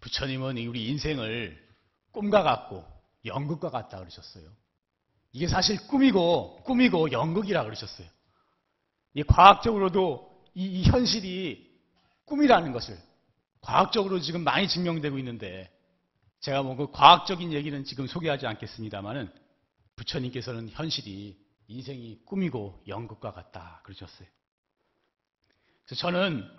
부처님은 0.00 0.58
우리 0.66 0.88
인생을 0.88 1.62
꿈과 2.12 2.42
같고 2.42 2.84
연극과 3.24 3.70
같다 3.70 3.98
그러셨어요. 3.98 4.44
이게 5.32 5.48
사실 5.48 5.76
꿈이고 5.88 6.62
꿈이고 6.64 7.12
연극이라 7.12 7.64
그러셨어요. 7.64 8.06
이 9.14 9.22
과학적으로도 9.22 10.44
이, 10.54 10.64
이 10.64 10.84
현실이 10.84 11.70
꿈이라는 12.26 12.72
것을 12.72 12.98
과학적으로 13.60 14.20
지금 14.20 14.44
많이 14.44 14.68
증명되고 14.68 15.18
있는데 15.18 15.70
제가 16.40 16.62
뭐 16.62 16.76
그 16.76 16.90
과학적인 16.90 17.52
얘기는 17.52 17.84
지금 17.84 18.06
소개하지 18.06 18.46
않겠습니다만은 18.46 19.32
부처님께서는 19.96 20.68
현실이 20.70 21.43
인생이 21.66 22.22
꿈이고 22.24 22.82
연극과 22.86 23.32
같다 23.32 23.80
그러셨어요. 23.84 24.28
그래서 25.84 26.00
저는 26.00 26.56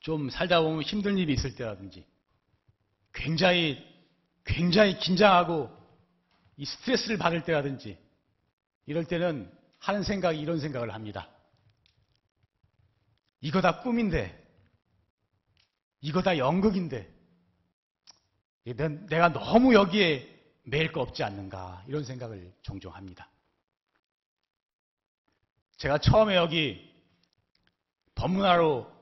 좀 0.00 0.30
살다 0.30 0.60
보면 0.60 0.82
힘든 0.82 1.18
일이 1.18 1.32
있을 1.32 1.54
때라든지 1.54 2.06
굉장히 3.12 3.84
굉장히 4.44 4.98
긴장하고 4.98 5.70
이 6.56 6.64
스트레스를 6.64 7.18
받을 7.18 7.42
때라든지 7.44 7.98
이럴 8.86 9.04
때는 9.04 9.52
하는 9.78 10.02
생각이 10.02 10.40
이런 10.40 10.60
생각을 10.60 10.94
합니다. 10.94 11.28
이거 13.40 13.60
다 13.60 13.80
꿈인데 13.80 14.44
이거 16.00 16.22
다 16.22 16.38
연극인데 16.38 17.12
내가 18.64 19.32
너무 19.32 19.74
여기에 19.74 20.35
매일 20.68 20.90
거 20.90 21.00
없지 21.00 21.22
않는가 21.22 21.84
이런 21.86 22.04
생각을 22.04 22.52
종종 22.62 22.92
합니다. 22.92 23.28
제가 25.76 25.98
처음에 25.98 26.34
여기 26.34 26.92
법문하러 28.16 28.92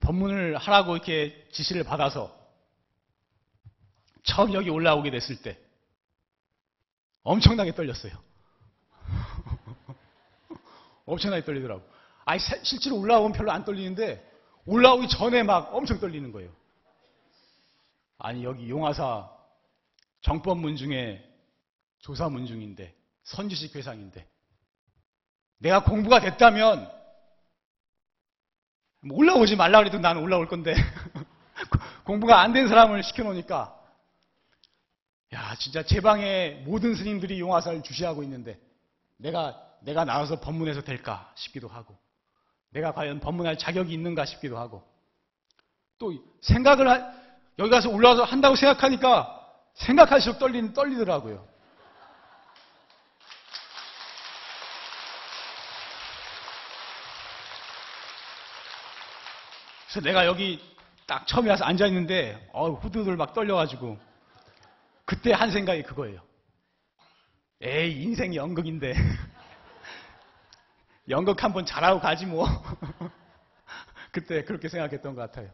법문을 0.00 0.56
하라고 0.58 0.94
이렇게 0.94 1.48
지시를 1.50 1.82
받아서 1.82 2.32
처음 4.22 4.52
여기 4.52 4.70
올라오게 4.70 5.10
됐을 5.10 5.42
때 5.42 5.58
엄청나게 7.24 7.74
떨렸어요. 7.74 8.12
엄청나게 11.06 11.44
떨리더라고. 11.44 11.82
아니 12.24 12.38
실제로 12.62 12.98
올라오면 12.98 13.32
별로 13.32 13.50
안 13.50 13.64
떨리는데 13.64 14.24
올라오기 14.66 15.08
전에 15.08 15.42
막 15.42 15.74
엄청 15.74 15.98
떨리는 15.98 16.30
거예요. 16.30 16.54
아니 18.26 18.42
여기 18.42 18.68
용화사 18.68 19.30
정법문 20.22 20.74
중에 20.74 21.24
조사문 22.00 22.46
중인데 22.46 22.92
선지식 23.22 23.76
회상인데 23.76 24.28
내가 25.58 25.84
공부가 25.84 26.18
됐다면 26.18 26.90
뭐 29.02 29.16
올라오지 29.18 29.54
말라 29.54 29.78
그래도 29.78 30.00
나는 30.00 30.22
올라올 30.22 30.48
건데 30.48 30.74
공부가 32.04 32.40
안 32.40 32.52
된 32.52 32.66
사람을 32.66 33.04
시켜놓으니까. 33.04 33.72
야 35.32 35.54
진짜 35.60 35.84
제 35.84 36.00
방에 36.00 36.62
모든 36.66 36.96
스님들이 36.96 37.38
용화사를 37.38 37.84
주시하고 37.84 38.24
있는데 38.24 38.58
내가 39.18 39.62
내가 39.82 40.04
나와서 40.04 40.40
법문해서 40.40 40.82
될까 40.82 41.32
싶기도 41.36 41.68
하고 41.68 41.96
내가 42.70 42.90
과연 42.92 43.20
법문할 43.20 43.56
자격이 43.56 43.92
있는가 43.94 44.24
싶기도 44.24 44.58
하고 44.58 44.82
또 45.98 46.12
생각을 46.40 46.88
하- 46.88 47.25
여기 47.58 47.70
가서 47.70 47.88
올라와서 47.88 48.24
한다고 48.24 48.54
생각하니까 48.54 49.32
생각할수록 49.74 50.38
떨리, 50.38 50.72
떨리더라고요. 50.72 51.46
그래서 59.86 60.00
내가 60.00 60.26
여기 60.26 60.62
딱 61.06 61.26
처음에 61.26 61.48
와서 61.48 61.64
앉아있는데, 61.64 62.50
어, 62.52 62.72
후두들 62.72 63.16
막 63.16 63.32
떨려가지고, 63.32 63.96
그때 65.04 65.32
한 65.32 65.50
생각이 65.50 65.82
그거예요. 65.84 66.20
에이, 67.62 68.02
인생이 68.02 68.36
연극인데. 68.36 68.92
연극 71.08 71.42
한번 71.42 71.64
잘하고 71.64 72.00
가지 72.00 72.26
뭐. 72.26 72.46
그때 74.12 74.44
그렇게 74.44 74.68
생각했던 74.68 75.14
것 75.14 75.20
같아요. 75.22 75.50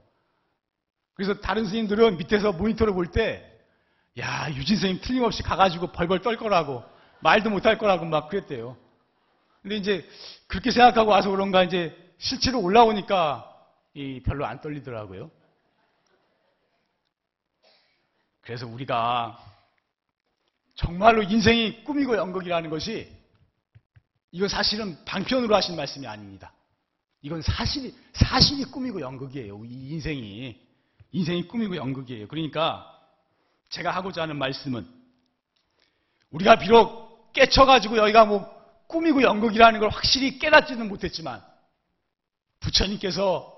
그래서 1.15 1.35
다른 1.41 1.67
스님들은 1.67 2.17
밑에서 2.17 2.53
모니터를 2.53 2.93
볼 2.95 3.07
때, 3.09 3.49
야, 4.19 4.49
유진 4.51 4.77
선생님 4.77 5.03
틀림없이 5.03 5.43
가가지고 5.43 5.93
벌벌 5.93 6.23
떨 6.23 6.37
거라고, 6.37 6.83
말도 7.21 7.51
못할 7.51 7.79
거라고 7.79 8.05
막 8.05 8.29
그랬대요. 8.29 8.77
근데 9.63 9.77
이제 9.77 10.09
그렇게 10.49 10.71
생각하고 10.71 11.11
와서 11.11 11.31
그런가 11.31 11.63
이제 11.63 11.97
실제로 12.19 12.61
올라오니까 12.61 13.49
이 13.95 14.21
별로 14.25 14.45
안 14.45 14.61
떨리더라고요. 14.61 15.31
그래서 18.41 18.67
우리가 18.67 19.39
정말로 20.75 21.23
인생이 21.23 21.85
꿈이고 21.85 22.17
연극이라는 22.17 22.71
것이 22.71 23.09
이건 24.33 24.49
사실은 24.49 24.97
방편으로 25.05 25.55
하신 25.55 25.77
말씀이 25.77 26.07
아닙니다. 26.07 26.53
이건 27.21 27.41
사실이, 27.41 27.95
사실이 28.15 28.65
꿈이고 28.65 29.01
연극이에요. 29.01 29.65
이 29.65 29.91
인생이. 29.91 30.61
인생이 31.13 31.47
꿈이고 31.47 31.77
연극이에요. 31.77 32.27
그러니까 32.29 32.89
제가 33.69 33.91
하고자 33.91 34.23
하는 34.23 34.37
말씀은 34.37 34.87
우리가 36.31 36.57
비록 36.59 37.33
깨쳐가지고 37.33 37.99
여기가 37.99 38.25
뭐 38.25 38.51
꿈이고 38.87 39.23
연극이라는 39.23 39.81
걸 39.81 39.89
확실히 39.91 40.39
깨닫지는 40.39 40.89
못했지만 40.89 41.43
부처님께서 42.61 43.51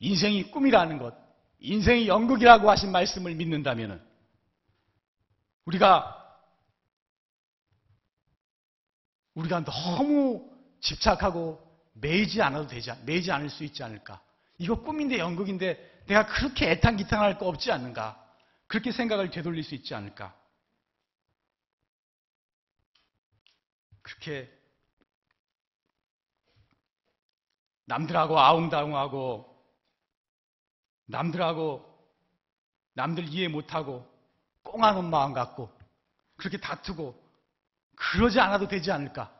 인생이 0.00 0.50
꿈이라는 0.50 0.98
것, 0.98 1.14
인생이 1.60 2.08
연극이라고 2.08 2.70
하신 2.70 2.92
말씀을 2.92 3.34
믿는다면 3.34 4.04
우리가 5.64 6.20
우리가 9.34 9.64
너무 9.64 10.50
집착하고 10.80 11.60
매이지 11.94 12.42
않아도 12.42 12.66
되지, 12.66 12.90
않- 12.90 13.04
매이지 13.04 13.32
않을 13.32 13.50
수 13.50 13.64
있지 13.64 13.82
않을까. 13.82 14.20
이거 14.58 14.74
꿈인데 14.76 15.18
연극인데 15.18 15.93
내가 16.06 16.26
그렇게 16.26 16.70
애탄기탄할 16.70 17.38
거 17.38 17.46
없지 17.48 17.72
않는가. 17.72 18.22
그렇게 18.66 18.92
생각을 18.92 19.30
되돌릴 19.30 19.62
수 19.64 19.74
있지 19.74 19.94
않을까. 19.94 20.34
그렇게 24.02 24.52
남들하고 27.86 28.38
아웅다웅하고 28.38 29.54
남들하고 31.06 31.94
남들 32.94 33.28
이해 33.28 33.48
못하고 33.48 34.06
꽁하는 34.62 35.04
마음 35.04 35.32
갖고 35.32 35.70
그렇게 36.36 36.58
다투고 36.58 37.22
그러지 37.96 38.40
않아도 38.40 38.68
되지 38.68 38.90
않을까. 38.90 39.32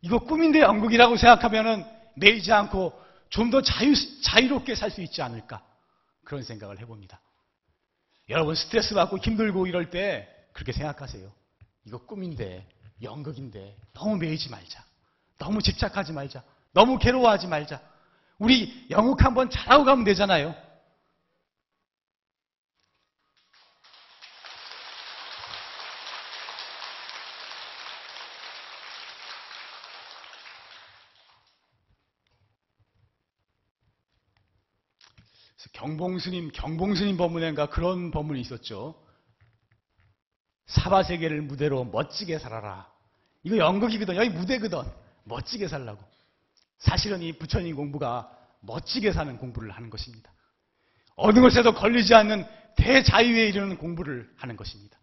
이거 0.00 0.18
꿈인데 0.18 0.60
연극이라고 0.60 1.16
생각하면은 1.16 1.84
매이지 2.16 2.52
않고 2.52 3.06
좀 3.28 3.50
더 3.50 3.60
자유, 3.60 3.92
자유롭게 4.22 4.74
살 4.74 4.90
수 4.90 5.02
있지 5.02 5.20
않을까. 5.20 5.62
그런 6.26 6.42
생각을 6.42 6.80
해봅니다. 6.80 7.20
여러분 8.28 8.56
스트레스 8.56 8.94
받고 8.94 9.18
힘들고 9.18 9.66
이럴 9.68 9.90
때 9.90 10.28
그렇게 10.52 10.72
생각하세요. 10.72 11.32
이거 11.84 11.98
꿈인데, 11.98 12.68
연극인데, 13.00 13.76
너무 13.92 14.16
매이지 14.16 14.50
말자. 14.50 14.84
너무 15.38 15.62
집착하지 15.62 16.12
말자. 16.12 16.42
너무 16.72 16.98
괴로워하지 16.98 17.46
말자. 17.46 17.80
우리 18.38 18.86
영국 18.90 19.24
한번 19.24 19.48
잘하고 19.48 19.84
가면 19.84 20.04
되잖아요. 20.04 20.54
경봉스님, 35.72 36.50
경봉스님 36.52 37.16
법문인가 37.16 37.66
그런 37.66 38.10
법문이 38.10 38.40
있었죠. 38.40 38.94
사바세계를 40.66 41.42
무대로 41.42 41.84
멋지게 41.84 42.38
살아라. 42.38 42.90
이거 43.42 43.56
연극이거든. 43.56 44.16
여기 44.16 44.30
무대거든. 44.30 44.82
멋지게 45.24 45.68
살라고. 45.68 46.02
사실은 46.78 47.22
이 47.22 47.32
부처님 47.32 47.76
공부가 47.76 48.30
멋지게 48.60 49.12
사는 49.12 49.36
공부를 49.38 49.70
하는 49.70 49.90
것입니다. 49.90 50.30
어느 51.14 51.40
것에도 51.40 51.72
걸리지 51.72 52.14
않는 52.14 52.44
대자유에 52.76 53.48
이르는 53.48 53.78
공부를 53.78 54.30
하는 54.36 54.56
것입니다. 54.56 54.98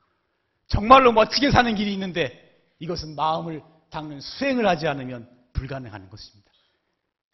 정말로 0.67 1.11
멋지게 1.11 1.51
사는 1.51 1.73
길이 1.75 1.93
있는데 1.93 2.39
이것은 2.79 3.15
마음을 3.15 3.61
닦는 3.89 4.21
수행을 4.21 4.67
하지 4.67 4.87
않으면 4.87 5.29
불가능한 5.53 6.09
것입니다. 6.09 6.51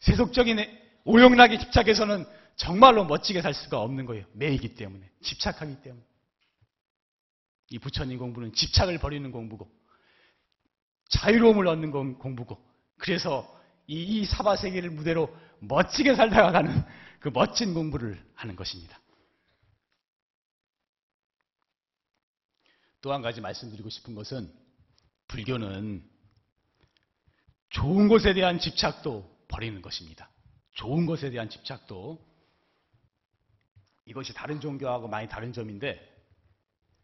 세속적인 0.00 0.58
오용락에 1.04 1.58
집착해서는 1.58 2.26
정말로 2.60 3.06
멋지게 3.06 3.40
살 3.40 3.54
수가 3.54 3.80
없는 3.80 4.04
거예요. 4.04 4.26
매이기 4.34 4.74
때문에. 4.74 5.10
집착하기 5.22 5.80
때문에. 5.80 6.04
이 7.70 7.78
부처님 7.78 8.18
공부는 8.18 8.52
집착을 8.52 8.98
버리는 8.98 9.30
공부고, 9.32 9.70
자유로움을 11.08 11.66
얻는 11.68 11.90
공- 11.90 12.18
공부고, 12.18 12.62
그래서 12.98 13.48
이, 13.86 14.02
이 14.02 14.24
사바 14.26 14.56
세계를 14.56 14.90
무대로 14.90 15.34
멋지게 15.60 16.14
살다가 16.16 16.52
가는 16.52 16.82
그 17.20 17.30
멋진 17.32 17.72
공부를 17.72 18.22
하는 18.34 18.56
것입니다. 18.56 19.00
또 23.00 23.14
한 23.14 23.22
가지 23.22 23.40
말씀드리고 23.40 23.88
싶은 23.88 24.14
것은, 24.14 24.52
불교는 25.28 26.06
좋은 27.70 28.08
것에 28.08 28.34
대한 28.34 28.58
집착도 28.58 29.46
버리는 29.48 29.80
것입니다. 29.80 30.30
좋은 30.72 31.06
것에 31.06 31.30
대한 31.30 31.48
집착도 31.48 32.29
이것이 34.10 34.34
다른 34.34 34.60
종교하고 34.60 35.06
많이 35.06 35.28
다른 35.28 35.52
점인데 35.52 36.00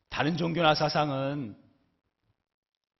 다른 0.08 0.36
종교나 0.36 0.74
사상은 0.74 1.56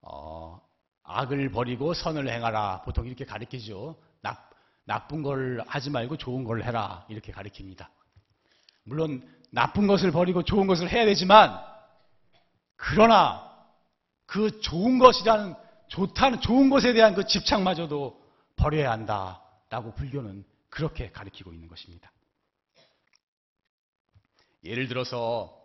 어, 0.01 0.61
악을 1.03 1.51
버리고 1.51 1.93
선을 1.93 2.29
행하라 2.29 2.83
보통 2.83 3.07
이렇게 3.07 3.25
가르치죠. 3.25 4.01
나, 4.23 4.49
나쁜 4.85 5.25
걸 5.25 5.61
하지 5.67 5.91
말고 5.91 6.19
좋은 6.19 6.45
걸 6.45 6.63
해라 6.63 7.05
이렇게 7.09 7.33
가르칩니다. 7.33 7.91
물론 8.85 9.29
나쁜 9.51 9.89
것을 9.89 10.13
버리고 10.13 10.45
좋은 10.45 10.69
것을 10.69 10.89
해야 10.89 11.05
되지만 11.05 11.61
그러나 12.77 13.45
그 14.25 14.61
좋은 14.61 15.01
것이라는 15.01 15.57
좋다는 15.89 16.41
좋은 16.41 16.71
것에 16.71 16.93
대한 16.93 17.15
그 17.15 17.27
집착마저도 17.27 18.23
버려야 18.55 18.93
한다라고 18.93 19.95
불교는 19.97 20.45
그렇게 20.69 21.11
가르치고 21.11 21.53
있는 21.53 21.67
것입니다. 21.67 22.13
예를 24.67 24.89
들어서 24.89 25.57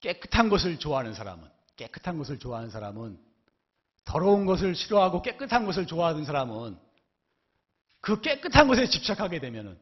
깨끗한 0.00 0.48
것을 0.48 0.78
좋아하는 0.78 1.12
사람은 1.12 1.48
깨끗한 1.76 2.18
것을 2.18 2.38
좋아하는 2.38 2.70
사람은 2.70 3.18
더러운 4.04 4.46
것을 4.46 4.74
싫어하고 4.74 5.22
깨끗한 5.22 5.66
것을 5.66 5.86
좋아하는 5.86 6.24
사람은 6.24 6.78
그 8.00 8.20
깨끗한 8.20 8.68
것에 8.68 8.88
집착하게 8.88 9.40
되면은 9.40 9.78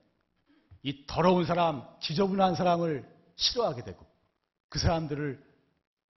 이 0.83 1.07
더러운 1.07 1.45
사람, 1.45 1.85
지저분한 2.01 2.55
사람을 2.55 3.09
싫어하게 3.37 3.83
되고 3.85 4.07
그 4.69 4.79
사람들을 4.79 5.45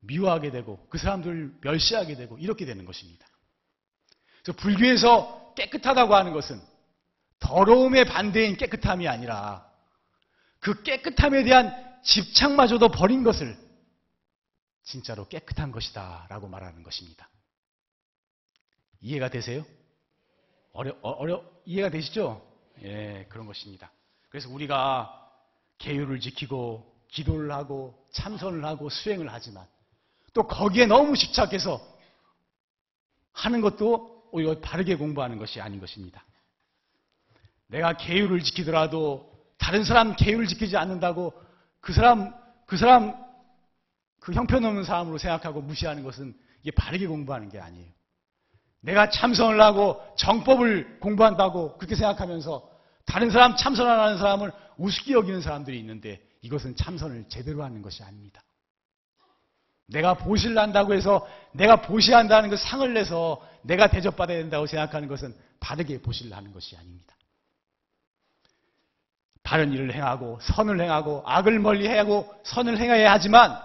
미워하게 0.00 0.50
되고 0.50 0.86
그 0.88 0.98
사람들을 0.98 1.58
멸시하게 1.60 2.14
되고 2.14 2.38
이렇게 2.38 2.64
되는 2.64 2.84
것입니다. 2.84 3.26
그래서 4.42 4.58
불교에서 4.58 5.54
깨끗하다고 5.54 6.14
하는 6.14 6.32
것은 6.32 6.60
더러움의 7.40 8.06
반대인 8.06 8.56
깨끗함이 8.56 9.08
아니라 9.08 9.67
그 10.60 10.82
깨끗함에 10.82 11.44
대한 11.44 12.00
집착마저도 12.02 12.90
버린 12.90 13.22
것을 13.22 13.56
진짜로 14.82 15.28
깨끗한 15.28 15.70
것이다 15.70 16.26
라고 16.30 16.48
말하는 16.48 16.82
것입니다. 16.82 17.28
이해가 19.00 19.28
되세요? 19.28 19.64
어려, 20.72 20.96
어, 21.02 21.10
어려, 21.10 21.44
이해가 21.64 21.90
되시죠? 21.90 22.44
예, 22.82 23.26
그런 23.28 23.46
것입니다. 23.46 23.90
그래서 24.28 24.48
우리가 24.48 25.30
계율을 25.78 26.20
지키고 26.20 26.98
기도를 27.08 27.52
하고 27.52 28.06
참선을 28.12 28.64
하고 28.64 28.88
수행을 28.88 29.32
하지만 29.32 29.66
또 30.32 30.46
거기에 30.46 30.86
너무 30.86 31.16
집착해서 31.16 31.80
하는 33.32 33.60
것도 33.60 34.28
오히려 34.32 34.58
바르게 34.60 34.96
공부하는 34.96 35.38
것이 35.38 35.60
아닌 35.60 35.80
것입니다. 35.80 36.24
내가 37.68 37.96
계율을 37.96 38.42
지키더라도 38.42 39.37
다른 39.58 39.84
사람 39.84 40.16
계율을 40.16 40.46
지키지 40.46 40.76
않는다고 40.76 41.32
그 41.80 41.92
사람, 41.92 42.34
그 42.66 42.76
사람, 42.76 43.14
그 44.20 44.32
형편없는 44.32 44.84
사람으로 44.84 45.18
생각하고 45.18 45.60
무시하는 45.60 46.02
것은 46.04 46.34
이게 46.62 46.70
바르게 46.70 47.06
공부하는 47.06 47.48
게 47.48 47.60
아니에요. 47.60 47.90
내가 48.80 49.10
참선을 49.10 49.60
하고 49.60 50.00
정법을 50.16 51.00
공부한다고 51.00 51.78
그렇게 51.78 51.96
생각하면서 51.96 52.70
다른 53.04 53.30
사람 53.30 53.56
참선 53.56 53.88
안 53.88 53.98
하는 53.98 54.18
사람을 54.18 54.52
우습게 54.76 55.12
여기는 55.12 55.40
사람들이 55.40 55.78
있는데 55.80 56.20
이것은 56.42 56.76
참선을 56.76 57.24
제대로 57.28 57.64
하는 57.64 57.82
것이 57.82 58.02
아닙니다. 58.02 58.42
내가 59.86 60.14
보시를 60.14 60.58
한다고 60.58 60.94
해서 60.94 61.26
내가 61.52 61.80
보시한다는 61.80 62.50
그 62.50 62.56
상을 62.56 62.92
내서 62.92 63.42
내가 63.62 63.88
대접받아야 63.88 64.38
된다고 64.38 64.66
생각하는 64.66 65.08
것은 65.08 65.34
바르게 65.60 66.02
보시를 66.02 66.36
하는 66.36 66.52
것이 66.52 66.76
아닙니다. 66.76 67.14
바른 69.48 69.72
일을 69.72 69.94
행하고 69.94 70.38
선을 70.42 70.80
행하고 70.80 71.22
악을 71.24 71.58
멀리 71.58 71.88
하고 71.88 72.30
선을 72.44 72.78
행해야 72.78 73.12
하지만 73.12 73.58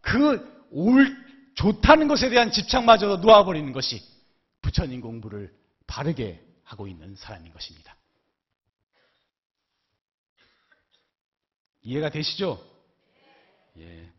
그 0.00 0.56
올 0.70 1.16
좋다는 1.54 2.08
것에 2.08 2.28
대한 2.28 2.50
집착마저도 2.50 3.18
놓아버리는 3.18 3.72
것이 3.72 4.02
부처님 4.60 5.00
공부를 5.00 5.54
바르게 5.86 6.44
하고 6.64 6.86
있는 6.86 7.14
사람인 7.16 7.52
것입니다. 7.52 7.96
이해가 11.82 12.10
되시죠? 12.10 12.62
예. 13.78 14.12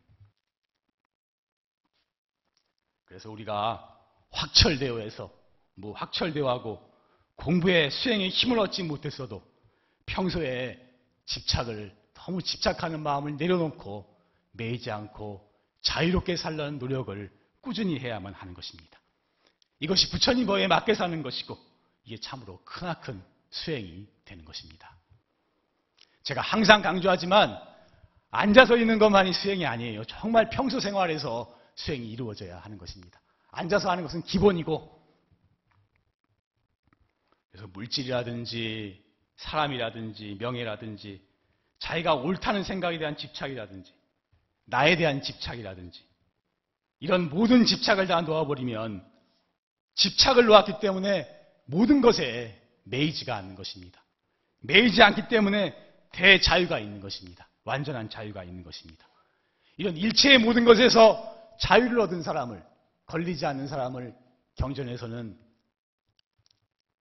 그래서 3.06 3.30
우리가 3.30 4.00
확철대오에서 4.32 5.32
뭐 5.76 5.94
확철대오하고 5.94 6.82
공부에 7.36 7.90
수행에 7.90 8.30
힘을 8.30 8.58
얻지 8.60 8.84
못했어도 8.84 9.44
평소에 10.06 10.87
집착을 11.28 11.96
너무 12.14 12.42
집착하는 12.42 13.02
마음을 13.02 13.38
내려놓고 13.38 14.18
매이지 14.54 14.92
않고 14.92 15.48
자유롭게 15.82 16.36
살라는 16.36 16.80
노력을 16.80 17.32
꾸준히 17.62 18.00
해야만 18.00 18.34
하는 18.34 18.54
것입니다. 18.54 19.00
이것이 19.80 20.10
부처님 20.10 20.48
법에 20.48 20.68
맞게 20.68 20.96
사는 20.96 21.22
것이고 21.22 21.58
이게 22.04 22.20
참으로 22.20 22.60
크나큰 22.66 23.22
수행이 23.52 24.08
되는 24.26 24.44
것입니다. 24.44 24.98
제가 26.24 26.42
항상 26.42 26.82
강조하지만 26.82 27.58
앉아서 28.32 28.76
있는 28.78 29.00
것만이 29.00 29.32
수행이 29.34 29.66
아니에요. 29.66 30.04
정말 30.06 30.50
평소 30.50 30.80
생활에서 30.80 31.56
수행이 31.76 32.10
이루어져야 32.10 32.60
하는 32.60 32.78
것입니다. 32.78 33.22
앉아서 33.52 33.90
하는 33.90 34.04
것은 34.04 34.24
기본이고 34.24 34.98
그래서 37.52 37.68
물질이라든지 37.68 39.07
사람이라든지 39.38 40.38
명예라든지 40.40 41.22
자기가 41.80 42.16
옳다는 42.16 42.64
생각에 42.64 42.98
대한 42.98 43.18
집착이라든지 43.18 43.92
나에 44.66 44.96
대한 44.98 45.22
집착이라든지 45.22 46.04
이런 47.00 47.30
모든 47.30 47.66
집착을 47.66 48.08
다 48.08 48.22
놓아버리면 48.22 49.06
집착을 49.96 50.46
놓았기 50.46 50.80
때문에 50.80 51.28
모든 51.66 52.02
것에 52.02 52.60
매이지가 52.84 53.36
않는 53.36 53.56
것입니다. 53.56 54.02
매이지 54.62 55.02
않기 55.02 55.28
때문에 55.28 55.76
대자유가 56.12 56.80
있는 56.80 57.00
것입니다. 57.00 57.48
완전한 57.64 58.10
자유가 58.10 58.44
있는 58.44 58.64
것입니다. 58.64 59.06
이런 59.78 59.96
일체의 59.96 60.40
모든 60.40 60.66
것에서 60.66 61.36
자유를 61.60 62.00
얻은 62.00 62.24
사람을 62.24 62.64
걸리지 63.06 63.46
않는 63.46 63.68
사람을 63.68 64.16
경전에서는 64.56 65.38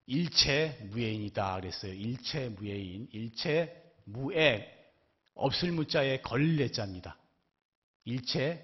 일체 0.07 0.77
무예인이다 0.91 1.55
그랬어요. 1.55 1.93
일체 1.93 2.49
무예인, 2.49 3.07
일체 3.11 3.93
무애, 4.05 4.71
없을 5.33 5.71
무자에 5.71 6.21
걸릴자입니다. 6.21 7.17
일체 8.05 8.63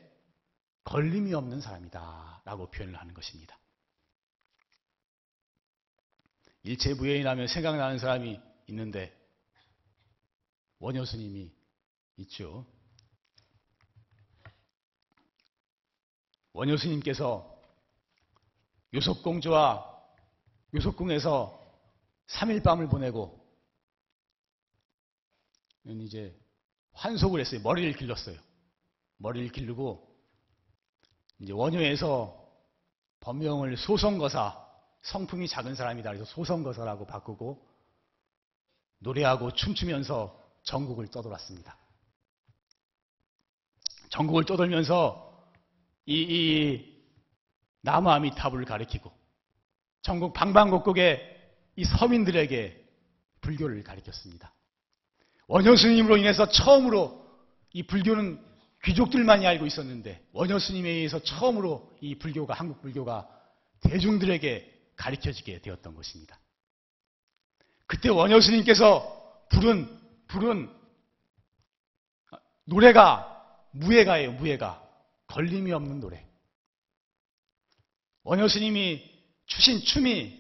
걸림이 0.84 1.34
없는 1.34 1.62
사람이다 1.62 2.42
라고 2.46 2.70
표현을 2.70 3.00
하는 3.00 3.14
것입니다. 3.14 3.58
일체 6.64 6.94
무예인하면 6.94 7.48
생각나는 7.48 7.98
사람이 7.98 8.40
있는데 8.68 9.18
원효 10.80 11.06
스님이 11.06 11.52
있죠. 12.18 12.66
원효 16.54 16.78
스님께서 16.78 17.60
요속공주와 18.94 19.91
요속궁에서 20.74 21.60
3일 22.28 22.64
밤을 22.64 22.88
보내고 22.88 23.40
이제 25.86 26.38
환속을 26.94 27.40
했어요. 27.40 27.62
머리를 27.62 27.94
길렀어요. 27.94 28.38
머리를 29.18 29.52
기르고 29.52 30.08
이제 31.40 31.54
원효에서 31.54 32.38
법명을 33.20 33.78
소성거사 33.78 34.60
성품이 35.02 35.48
작은 35.48 35.76
사람이다 35.76 36.12
그래서 36.12 36.26
소성거사라고 36.26 37.06
바꾸고 37.06 37.68
노래하고 39.00 39.54
춤추면서 39.54 40.40
전국을 40.64 41.08
떠돌았습니다. 41.08 41.76
전국을 44.10 44.46
떠돌면서 44.46 45.50
이, 46.06 46.14
이 46.22 47.04
나무 47.82 48.10
아미타불을 48.10 48.66
가리키고 48.66 49.12
전국 50.02 50.34
방방곡곡에 50.34 51.32
이 51.76 51.84
서민들에게 51.84 52.82
불교를 53.42 53.84
가리켰습니다. 53.84 54.54
원효 55.48 55.76
스님으로 55.76 56.18
인해서 56.18 56.48
처음으로 56.50 57.26
이 57.74 57.84
불교는 57.84 58.44
귀족들만이 58.84 59.46
알고 59.46 59.66
있었는데 59.66 60.28
원효 60.34 60.60
스님에 60.60 60.90
의해서 60.90 61.20
처음으로 61.20 61.92
이 62.02 62.16
불교가 62.16 62.54
한국 62.54 62.82
불교가 62.82 63.28
대중들에게 63.82 64.92
가르쳐지게 64.96 65.62
되었던 65.62 65.96
것입니다. 65.96 66.40
그때 67.86 68.10
원효 68.10 68.40
스님께서 68.40 69.46
부른 69.50 70.00
부른 70.28 70.70
노래가 72.66 73.28
무예가예요. 73.72 74.34
무예가 74.34 74.82
걸림이 75.28 75.72
없는 75.72 76.00
노래. 76.00 76.26
원효 78.24 78.48
스님이 78.48 79.11
추신 79.52 79.82
춤이 79.82 80.40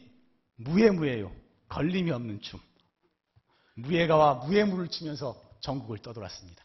무예무예요. 0.55 1.35
걸림이 1.67 2.11
없는 2.11 2.41
춤. 2.41 2.61
무예가와 3.75 4.45
무예무를 4.45 4.87
추면서 4.87 5.35
전국을 5.59 5.97
떠돌았습니다. 5.97 6.63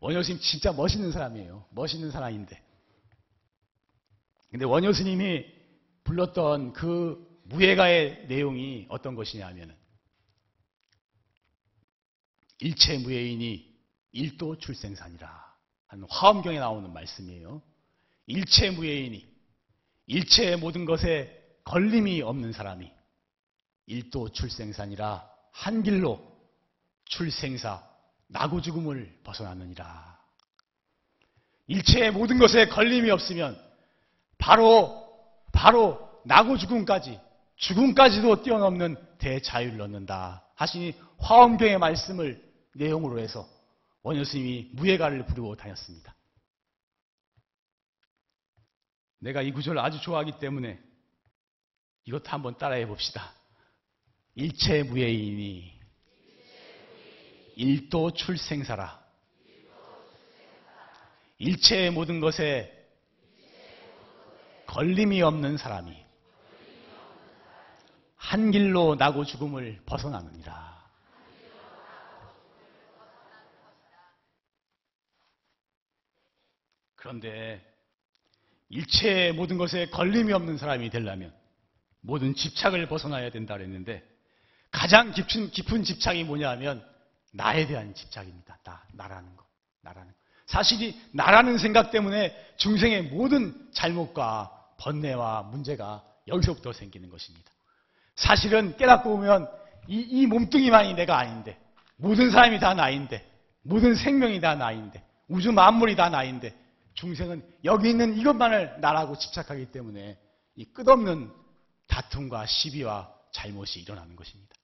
원효 0.00 0.22
스님 0.22 0.40
진짜 0.40 0.72
멋있는 0.72 1.12
사람이에요. 1.12 1.66
멋있는 1.70 2.10
사람인데. 2.10 2.60
근데 4.50 4.64
원효 4.64 4.92
스님이 4.92 5.46
불렀던 6.02 6.72
그 6.72 7.24
무예가의 7.44 8.26
내용이 8.26 8.86
어떤 8.88 9.14
것이냐 9.14 9.46
하면은 9.46 9.76
일체 12.58 12.98
무예인이 12.98 13.78
일도 14.10 14.58
출생산이라 14.58 15.56
하는 15.86 16.06
화엄경에 16.10 16.58
나오는 16.58 16.92
말씀이에요. 16.92 17.62
일체 18.26 18.70
무예인이 18.70 19.37
일체의 20.08 20.56
모든 20.56 20.84
것에 20.84 21.34
걸림이 21.64 22.22
없는 22.22 22.52
사람이 22.52 22.90
일도 23.86 24.30
출생산이라 24.30 25.30
한 25.52 25.82
길로 25.82 26.20
출생사 27.04 27.82
나고 28.26 28.60
죽음을 28.60 29.20
벗어나느니라. 29.22 30.18
일체의 31.66 32.12
모든 32.12 32.38
것에 32.38 32.68
걸림이 32.68 33.10
없으면 33.10 33.58
바로 34.38 35.06
바로 35.52 36.08
나고 36.24 36.56
죽음까지 36.56 37.20
죽음까지도 37.56 38.42
뛰어넘는 38.42 38.96
대자유를 39.18 39.80
얻는다 39.80 40.44
하시니 40.54 40.94
화엄경의 41.18 41.78
말씀을 41.78 42.42
내용으로 42.74 43.18
해서 43.18 43.46
원효 44.02 44.24
스님이 44.24 44.70
무예가를 44.72 45.26
부르고 45.26 45.56
다녔습니다. 45.56 46.14
내가 49.18 49.42
이 49.42 49.50
구절을 49.52 49.78
아주 49.80 50.00
좋아하기 50.00 50.38
때문에 50.38 50.80
이것도 52.04 52.30
한번 52.30 52.56
따라해 52.56 52.86
봅시다. 52.86 53.34
일체 54.34 54.82
무예인이 54.82 55.78
일도 57.56 58.12
출생사라. 58.12 59.04
일체의 61.38 61.90
모든 61.90 62.20
것에 62.20 62.74
걸림이 64.66 65.22
없는 65.22 65.56
사람이 65.56 66.04
한 68.16 68.50
길로 68.50 68.94
나고 68.94 69.24
죽음을 69.24 69.82
벗어나느니라. 69.86 70.78
그런데 76.94 77.64
일체의 78.70 79.32
모든 79.32 79.56
것에 79.56 79.86
걸림이 79.90 80.32
없는 80.32 80.58
사람이 80.58 80.90
되려면 80.90 81.32
모든 82.00 82.34
집착을 82.34 82.86
벗어나야 82.88 83.30
된다 83.30 83.54
그랬는데 83.56 84.02
가장 84.70 85.12
깊은, 85.12 85.50
깊은 85.50 85.84
집착이 85.84 86.24
뭐냐 86.24 86.50
하면 86.50 86.84
나에 87.32 87.66
대한 87.66 87.94
집착입니다. 87.94 88.58
나, 88.64 88.82
나라는 88.92 89.34
것. 89.36 89.44
나라는 89.82 90.08
것. 90.08 90.14
사실이 90.46 90.98
나라는 91.12 91.58
생각 91.58 91.90
때문에 91.90 92.34
중생의 92.56 93.04
모든 93.04 93.54
잘못과 93.72 94.50
번뇌와 94.78 95.42
문제가 95.44 96.04
여기서부터 96.26 96.72
생기는 96.72 97.08
것입니다. 97.10 97.50
사실은 98.16 98.76
깨닫고 98.76 99.10
보면 99.10 99.48
이, 99.86 100.00
이 100.00 100.26
몸뚱이만이 100.26 100.94
내가 100.94 101.18
아닌데 101.18 101.58
모든 101.96 102.30
사람이 102.30 102.60
다 102.60 102.74
나인데 102.74 103.26
모든 103.62 103.94
생명이 103.94 104.40
다 104.40 104.54
나인데 104.54 105.02
우주 105.28 105.52
만물이 105.52 105.96
다 105.96 106.08
나인데 106.08 106.54
중생은 106.98 107.46
여기 107.64 107.90
있는 107.90 108.18
이것만을 108.18 108.80
나라고 108.80 109.16
집착하기 109.16 109.66
때문에 109.66 110.18
이 110.56 110.64
끝없는 110.64 111.32
다툼과 111.86 112.46
시비와 112.46 113.14
잘못이 113.32 113.80
일어나는 113.80 114.16
것입니다. 114.16 114.56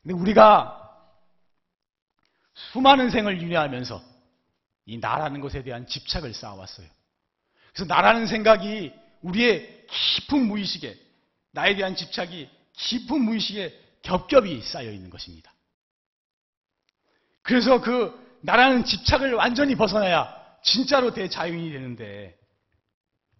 근데 0.00 0.14
우리가 0.14 0.76
수많은 2.54 3.10
생을 3.10 3.42
유지하면서 3.42 4.00
이 4.86 4.98
나라는 4.98 5.40
것에 5.40 5.64
대한 5.64 5.88
집착을 5.88 6.32
쌓아왔어요. 6.34 6.86
그래서 7.72 7.84
나라는 7.92 8.26
생각이 8.26 8.92
우리의 9.22 9.86
깊은 9.88 10.46
무의식에 10.46 10.96
나에 11.50 11.74
대한 11.74 11.96
집착이 11.96 12.48
깊은 12.74 13.22
무의식에 13.22 13.76
겹겹이 14.02 14.62
쌓여 14.62 14.92
있는 14.92 15.10
것입니다. 15.10 15.52
그래서 17.42 17.80
그 17.80 18.38
나라는 18.42 18.84
집착을 18.84 19.34
완전히 19.34 19.74
벗어나야 19.74 20.39
진짜로 20.62 21.12
대자유인이 21.12 21.72
되는데 21.72 22.38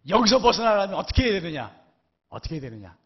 여기서 0.08 0.40
벗어나려면 0.40 0.96
어떻게 0.96 1.24
해야 1.24 1.40
되느냐? 1.40 1.74
어떻게 2.28 2.56
해야 2.56 2.62
되느냐? 2.62 2.96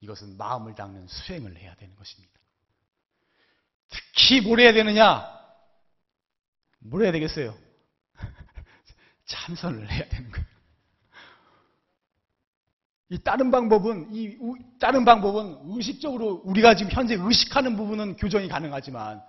이것은 0.00 0.36
마음을 0.36 0.74
닦는 0.74 1.06
수행을 1.06 1.56
해야 1.56 1.74
되는 1.76 1.94
것입니다. 1.96 2.32
특히 3.88 4.40
뭘 4.40 4.60
해야 4.60 4.72
되느냐? 4.72 5.24
뭘 6.80 7.04
해야 7.04 7.12
되겠어요? 7.12 7.56
참선을 9.26 9.90
해야 9.90 10.08
되는 10.08 10.30
거예요. 10.30 10.46
이 13.10 13.18
다른 13.18 13.50
방법은 13.50 14.08
이 14.12 14.36
다른 14.80 15.04
방법은 15.04 15.76
의식적으로 15.76 16.42
우리가 16.44 16.74
지금 16.74 16.90
현재 16.90 17.14
의식하는 17.14 17.76
부분은 17.76 18.16
교정이 18.16 18.48
가능하지만 18.48 19.22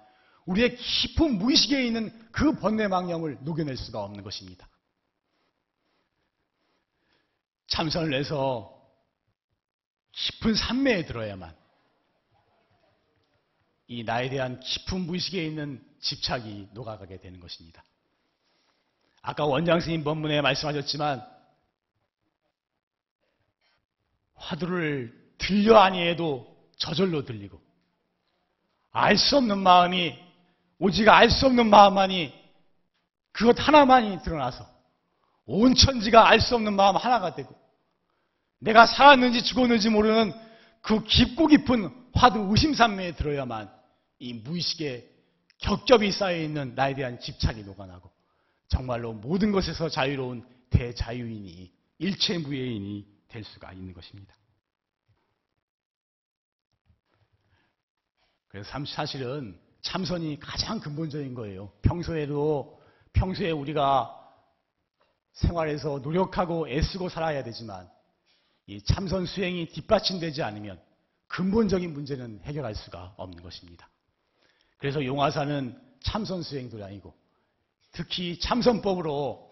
우리의 0.46 0.76
깊은 0.78 1.38
무의식에 1.38 1.86
있는 1.86 2.12
그 2.32 2.56
번뇌망령을 2.56 3.40
녹여낼 3.42 3.78
수가 3.78 4.04
없는 4.04 4.24
것입니다. 4.24 4.68
참선을 7.68 8.14
해서 8.14 8.72
깊은 10.12 10.56
산매에 10.56 11.06
들어야만 11.06 11.56
이 13.88 14.04
나에 14.04 14.30
대한 14.30 14.60
깊은 14.60 15.02
무의식에 15.02 15.46
있는 15.46 15.84
집착이 16.00 16.70
녹아가게 16.74 17.20
되는 17.20 17.40
것입니다. 17.40 17.84
아까 19.22 19.46
원장 19.46 19.80
스님 19.80 20.04
법문에 20.04 20.42
말씀하셨지만 20.42 21.26
화두를 24.36 25.34
들려 25.38 25.78
아니해도 25.78 26.56
저절로 26.78 27.26
들리고 27.26 27.62
알 28.92 29.18
수 29.18 29.38
없는 29.38 29.60
마음이 29.60 30.25
오직 30.80 31.08
알 31.10 31.30
수 31.30 31.46
없는 31.46 31.70
마음만이 31.70 32.34
그것 33.32 33.56
하나만이 33.60 34.24
드러나서 34.24 34.66
온 35.46 35.76
천지가 35.76 36.28
알 36.28 36.40
수 36.40 36.56
없는 36.56 36.74
마음 36.74 36.96
하나가 36.96 37.36
되고 37.36 37.56
내가 38.60 38.86
살았는지 38.86 39.44
죽었는지 39.44 39.90
모르는 39.90 40.34
그 40.82 41.04
깊고 41.04 41.48
깊은 41.48 42.10
화두 42.14 42.40
의심산매에 42.52 43.16
들어야만 43.16 43.72
이 44.20 44.34
무의식에 44.34 45.10
겹겹이 45.60 46.12
쌓여있는 46.12 46.76
나에 46.76 46.96
대한 46.96 47.20
집착이 47.20 47.64
녹아나고 47.64 48.12
정말로 48.68 49.14
모든 49.14 49.52
것에서 49.52 49.90
자유로운 49.90 50.46
대자유인이 50.70 51.72
일체무예인이 52.00 53.08
될 53.28 53.44
수가 53.44 53.74
있는 53.74 53.94
것입니다. 53.94 54.34
그래서 58.48 58.86
사실은 58.86 59.60
참선이 59.86 60.40
가장 60.40 60.80
근본적인 60.80 61.36
거예요. 61.36 61.72
평소에도 61.84 62.82
평소에 63.14 63.52
우리가 63.52 64.20
생활에서 65.34 66.00
노력하고 66.00 66.68
애쓰고 66.68 67.10
살아야 67.10 67.44
되지만 67.44 67.88
이 68.66 68.82
참선 68.82 69.28
수행이 69.28 69.68
뒷받침되지 69.68 70.42
않으면 70.42 70.82
근본적인 71.28 71.94
문제는 71.94 72.42
해결할 72.44 72.74
수가 72.74 73.14
없는 73.18 73.44
것입니다. 73.44 73.88
그래서 74.80 75.06
용화사는 75.06 75.80
참선 76.04 76.42
수행도 76.42 76.84
아니고 76.84 77.14
특히 77.92 78.40
참선법으로 78.40 79.52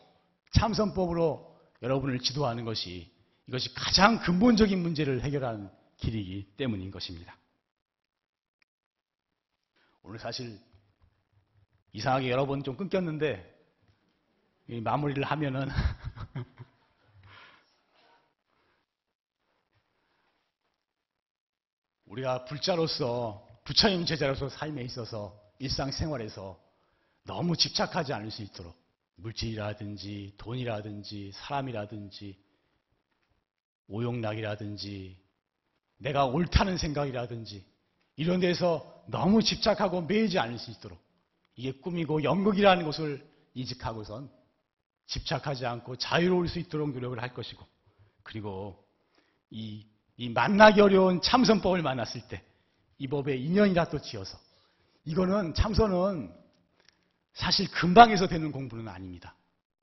참선법으로 0.53 1.55
여러분을 1.83 2.19
지도하는 2.19 2.65
것이 2.65 3.11
이것이 3.47 3.71
가장 3.75 4.19
근본적인 4.19 4.81
문제를 4.81 5.21
해결하는 5.21 5.69
길이기 5.97 6.53
때문인 6.57 6.89
것입니다. 6.89 7.37
오늘 10.03 10.19
사실 10.19 10.59
이상하게 11.93 12.29
여러 12.29 12.45
번 12.45 12.61
좀 12.63 12.75
끊겼는데 12.75 13.51
마무리를 14.83 15.23
하면은 15.23 15.67
우리가 22.05 22.45
불자로서 22.45 23.47
부처님 23.65 24.05
제자로서 24.05 24.49
삶에 24.49 24.83
있어서 24.83 25.41
일상생활에서 25.59 26.61
너무 27.23 27.55
집착하지 27.55 28.11
않을 28.13 28.29
수 28.29 28.41
있도록 28.43 28.75
물질이라든지 29.15 30.35
돈이라든지 30.37 31.31
사람이라든지 31.33 32.43
오용락이라든지 33.87 35.17
내가 35.97 36.25
옳다는 36.25 36.77
생각이라든지 36.77 37.72
이런 38.15 38.39
데서 38.39 39.03
너무 39.07 39.41
집착하고 39.41 40.01
매이지 40.01 40.39
않을 40.39 40.57
수 40.57 40.71
있도록 40.71 40.99
이게 41.55 41.71
꿈이고 41.71 42.23
연극이라는 42.23 42.85
것을 42.85 43.25
인식하고선 43.53 44.29
집착하지 45.07 45.65
않고 45.65 45.97
자유로울 45.97 46.47
수 46.47 46.59
있도록 46.59 46.91
노력을 46.91 47.21
할 47.21 47.33
것이고 47.33 47.65
그리고 48.23 48.83
이, 49.49 49.85
이 50.17 50.29
만나기 50.29 50.81
어려운 50.81 51.21
참선법을 51.21 51.81
만났을 51.81 52.27
때 52.27 52.43
이 53.03 53.07
법에 53.07 53.35
인연이라 53.35 53.89
또 53.89 53.99
지어서 53.99 54.37
이거는 55.05 55.53
참선은 55.53 56.33
사실 57.33 57.69
금방에서 57.71 58.27
되는 58.27 58.51
공부는 58.51 58.87
아닙니다. 58.87 59.35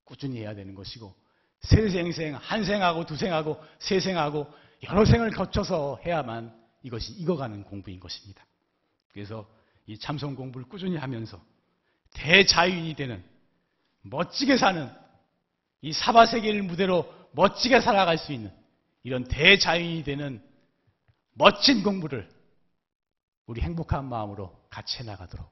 꾸준히 0.05 0.39
해야 0.39 0.55
되는 0.55 0.75
것이고 0.75 1.15
세 1.61 1.89
생생 1.91 2.35
한 2.37 2.65
생하고 2.65 3.05
두 3.05 3.17
생하고 3.17 3.63
세 3.79 4.01
생하고 4.01 4.47
여러 4.85 5.05
생을 5.05 5.31
거쳐서 5.33 6.01
해야만 6.07 6.59
이것이 6.83 7.13
익어가는 7.13 7.65
공부인 7.65 8.01
것입니다. 8.01 8.45
그래서 9.13 9.49
이 9.87 9.99
참선 9.99 10.35
공부를 10.35 10.69
꾸준히 10.69 10.97
하면서 10.97 11.41
대자유인이 12.15 12.95
되는 12.95 13.25
멋지게 14.03 14.57
사는 14.57 14.91
이 15.83 15.93
사바 15.93 16.27
세계를 16.27 16.63
무대로 16.63 17.13
멋지게 17.33 17.81
살아갈 17.81 18.19
수 18.19 18.33
있는 18.33 18.53
이런 19.03 19.25
대자유인이 19.25 20.05
되는 20.05 20.43
멋진 21.33 21.83
공부를 21.83 22.29
우리 23.47 23.61
행복한 23.61 24.09
마음으로 24.09 24.57
같이 24.71 24.99
해나가도록 24.99 25.49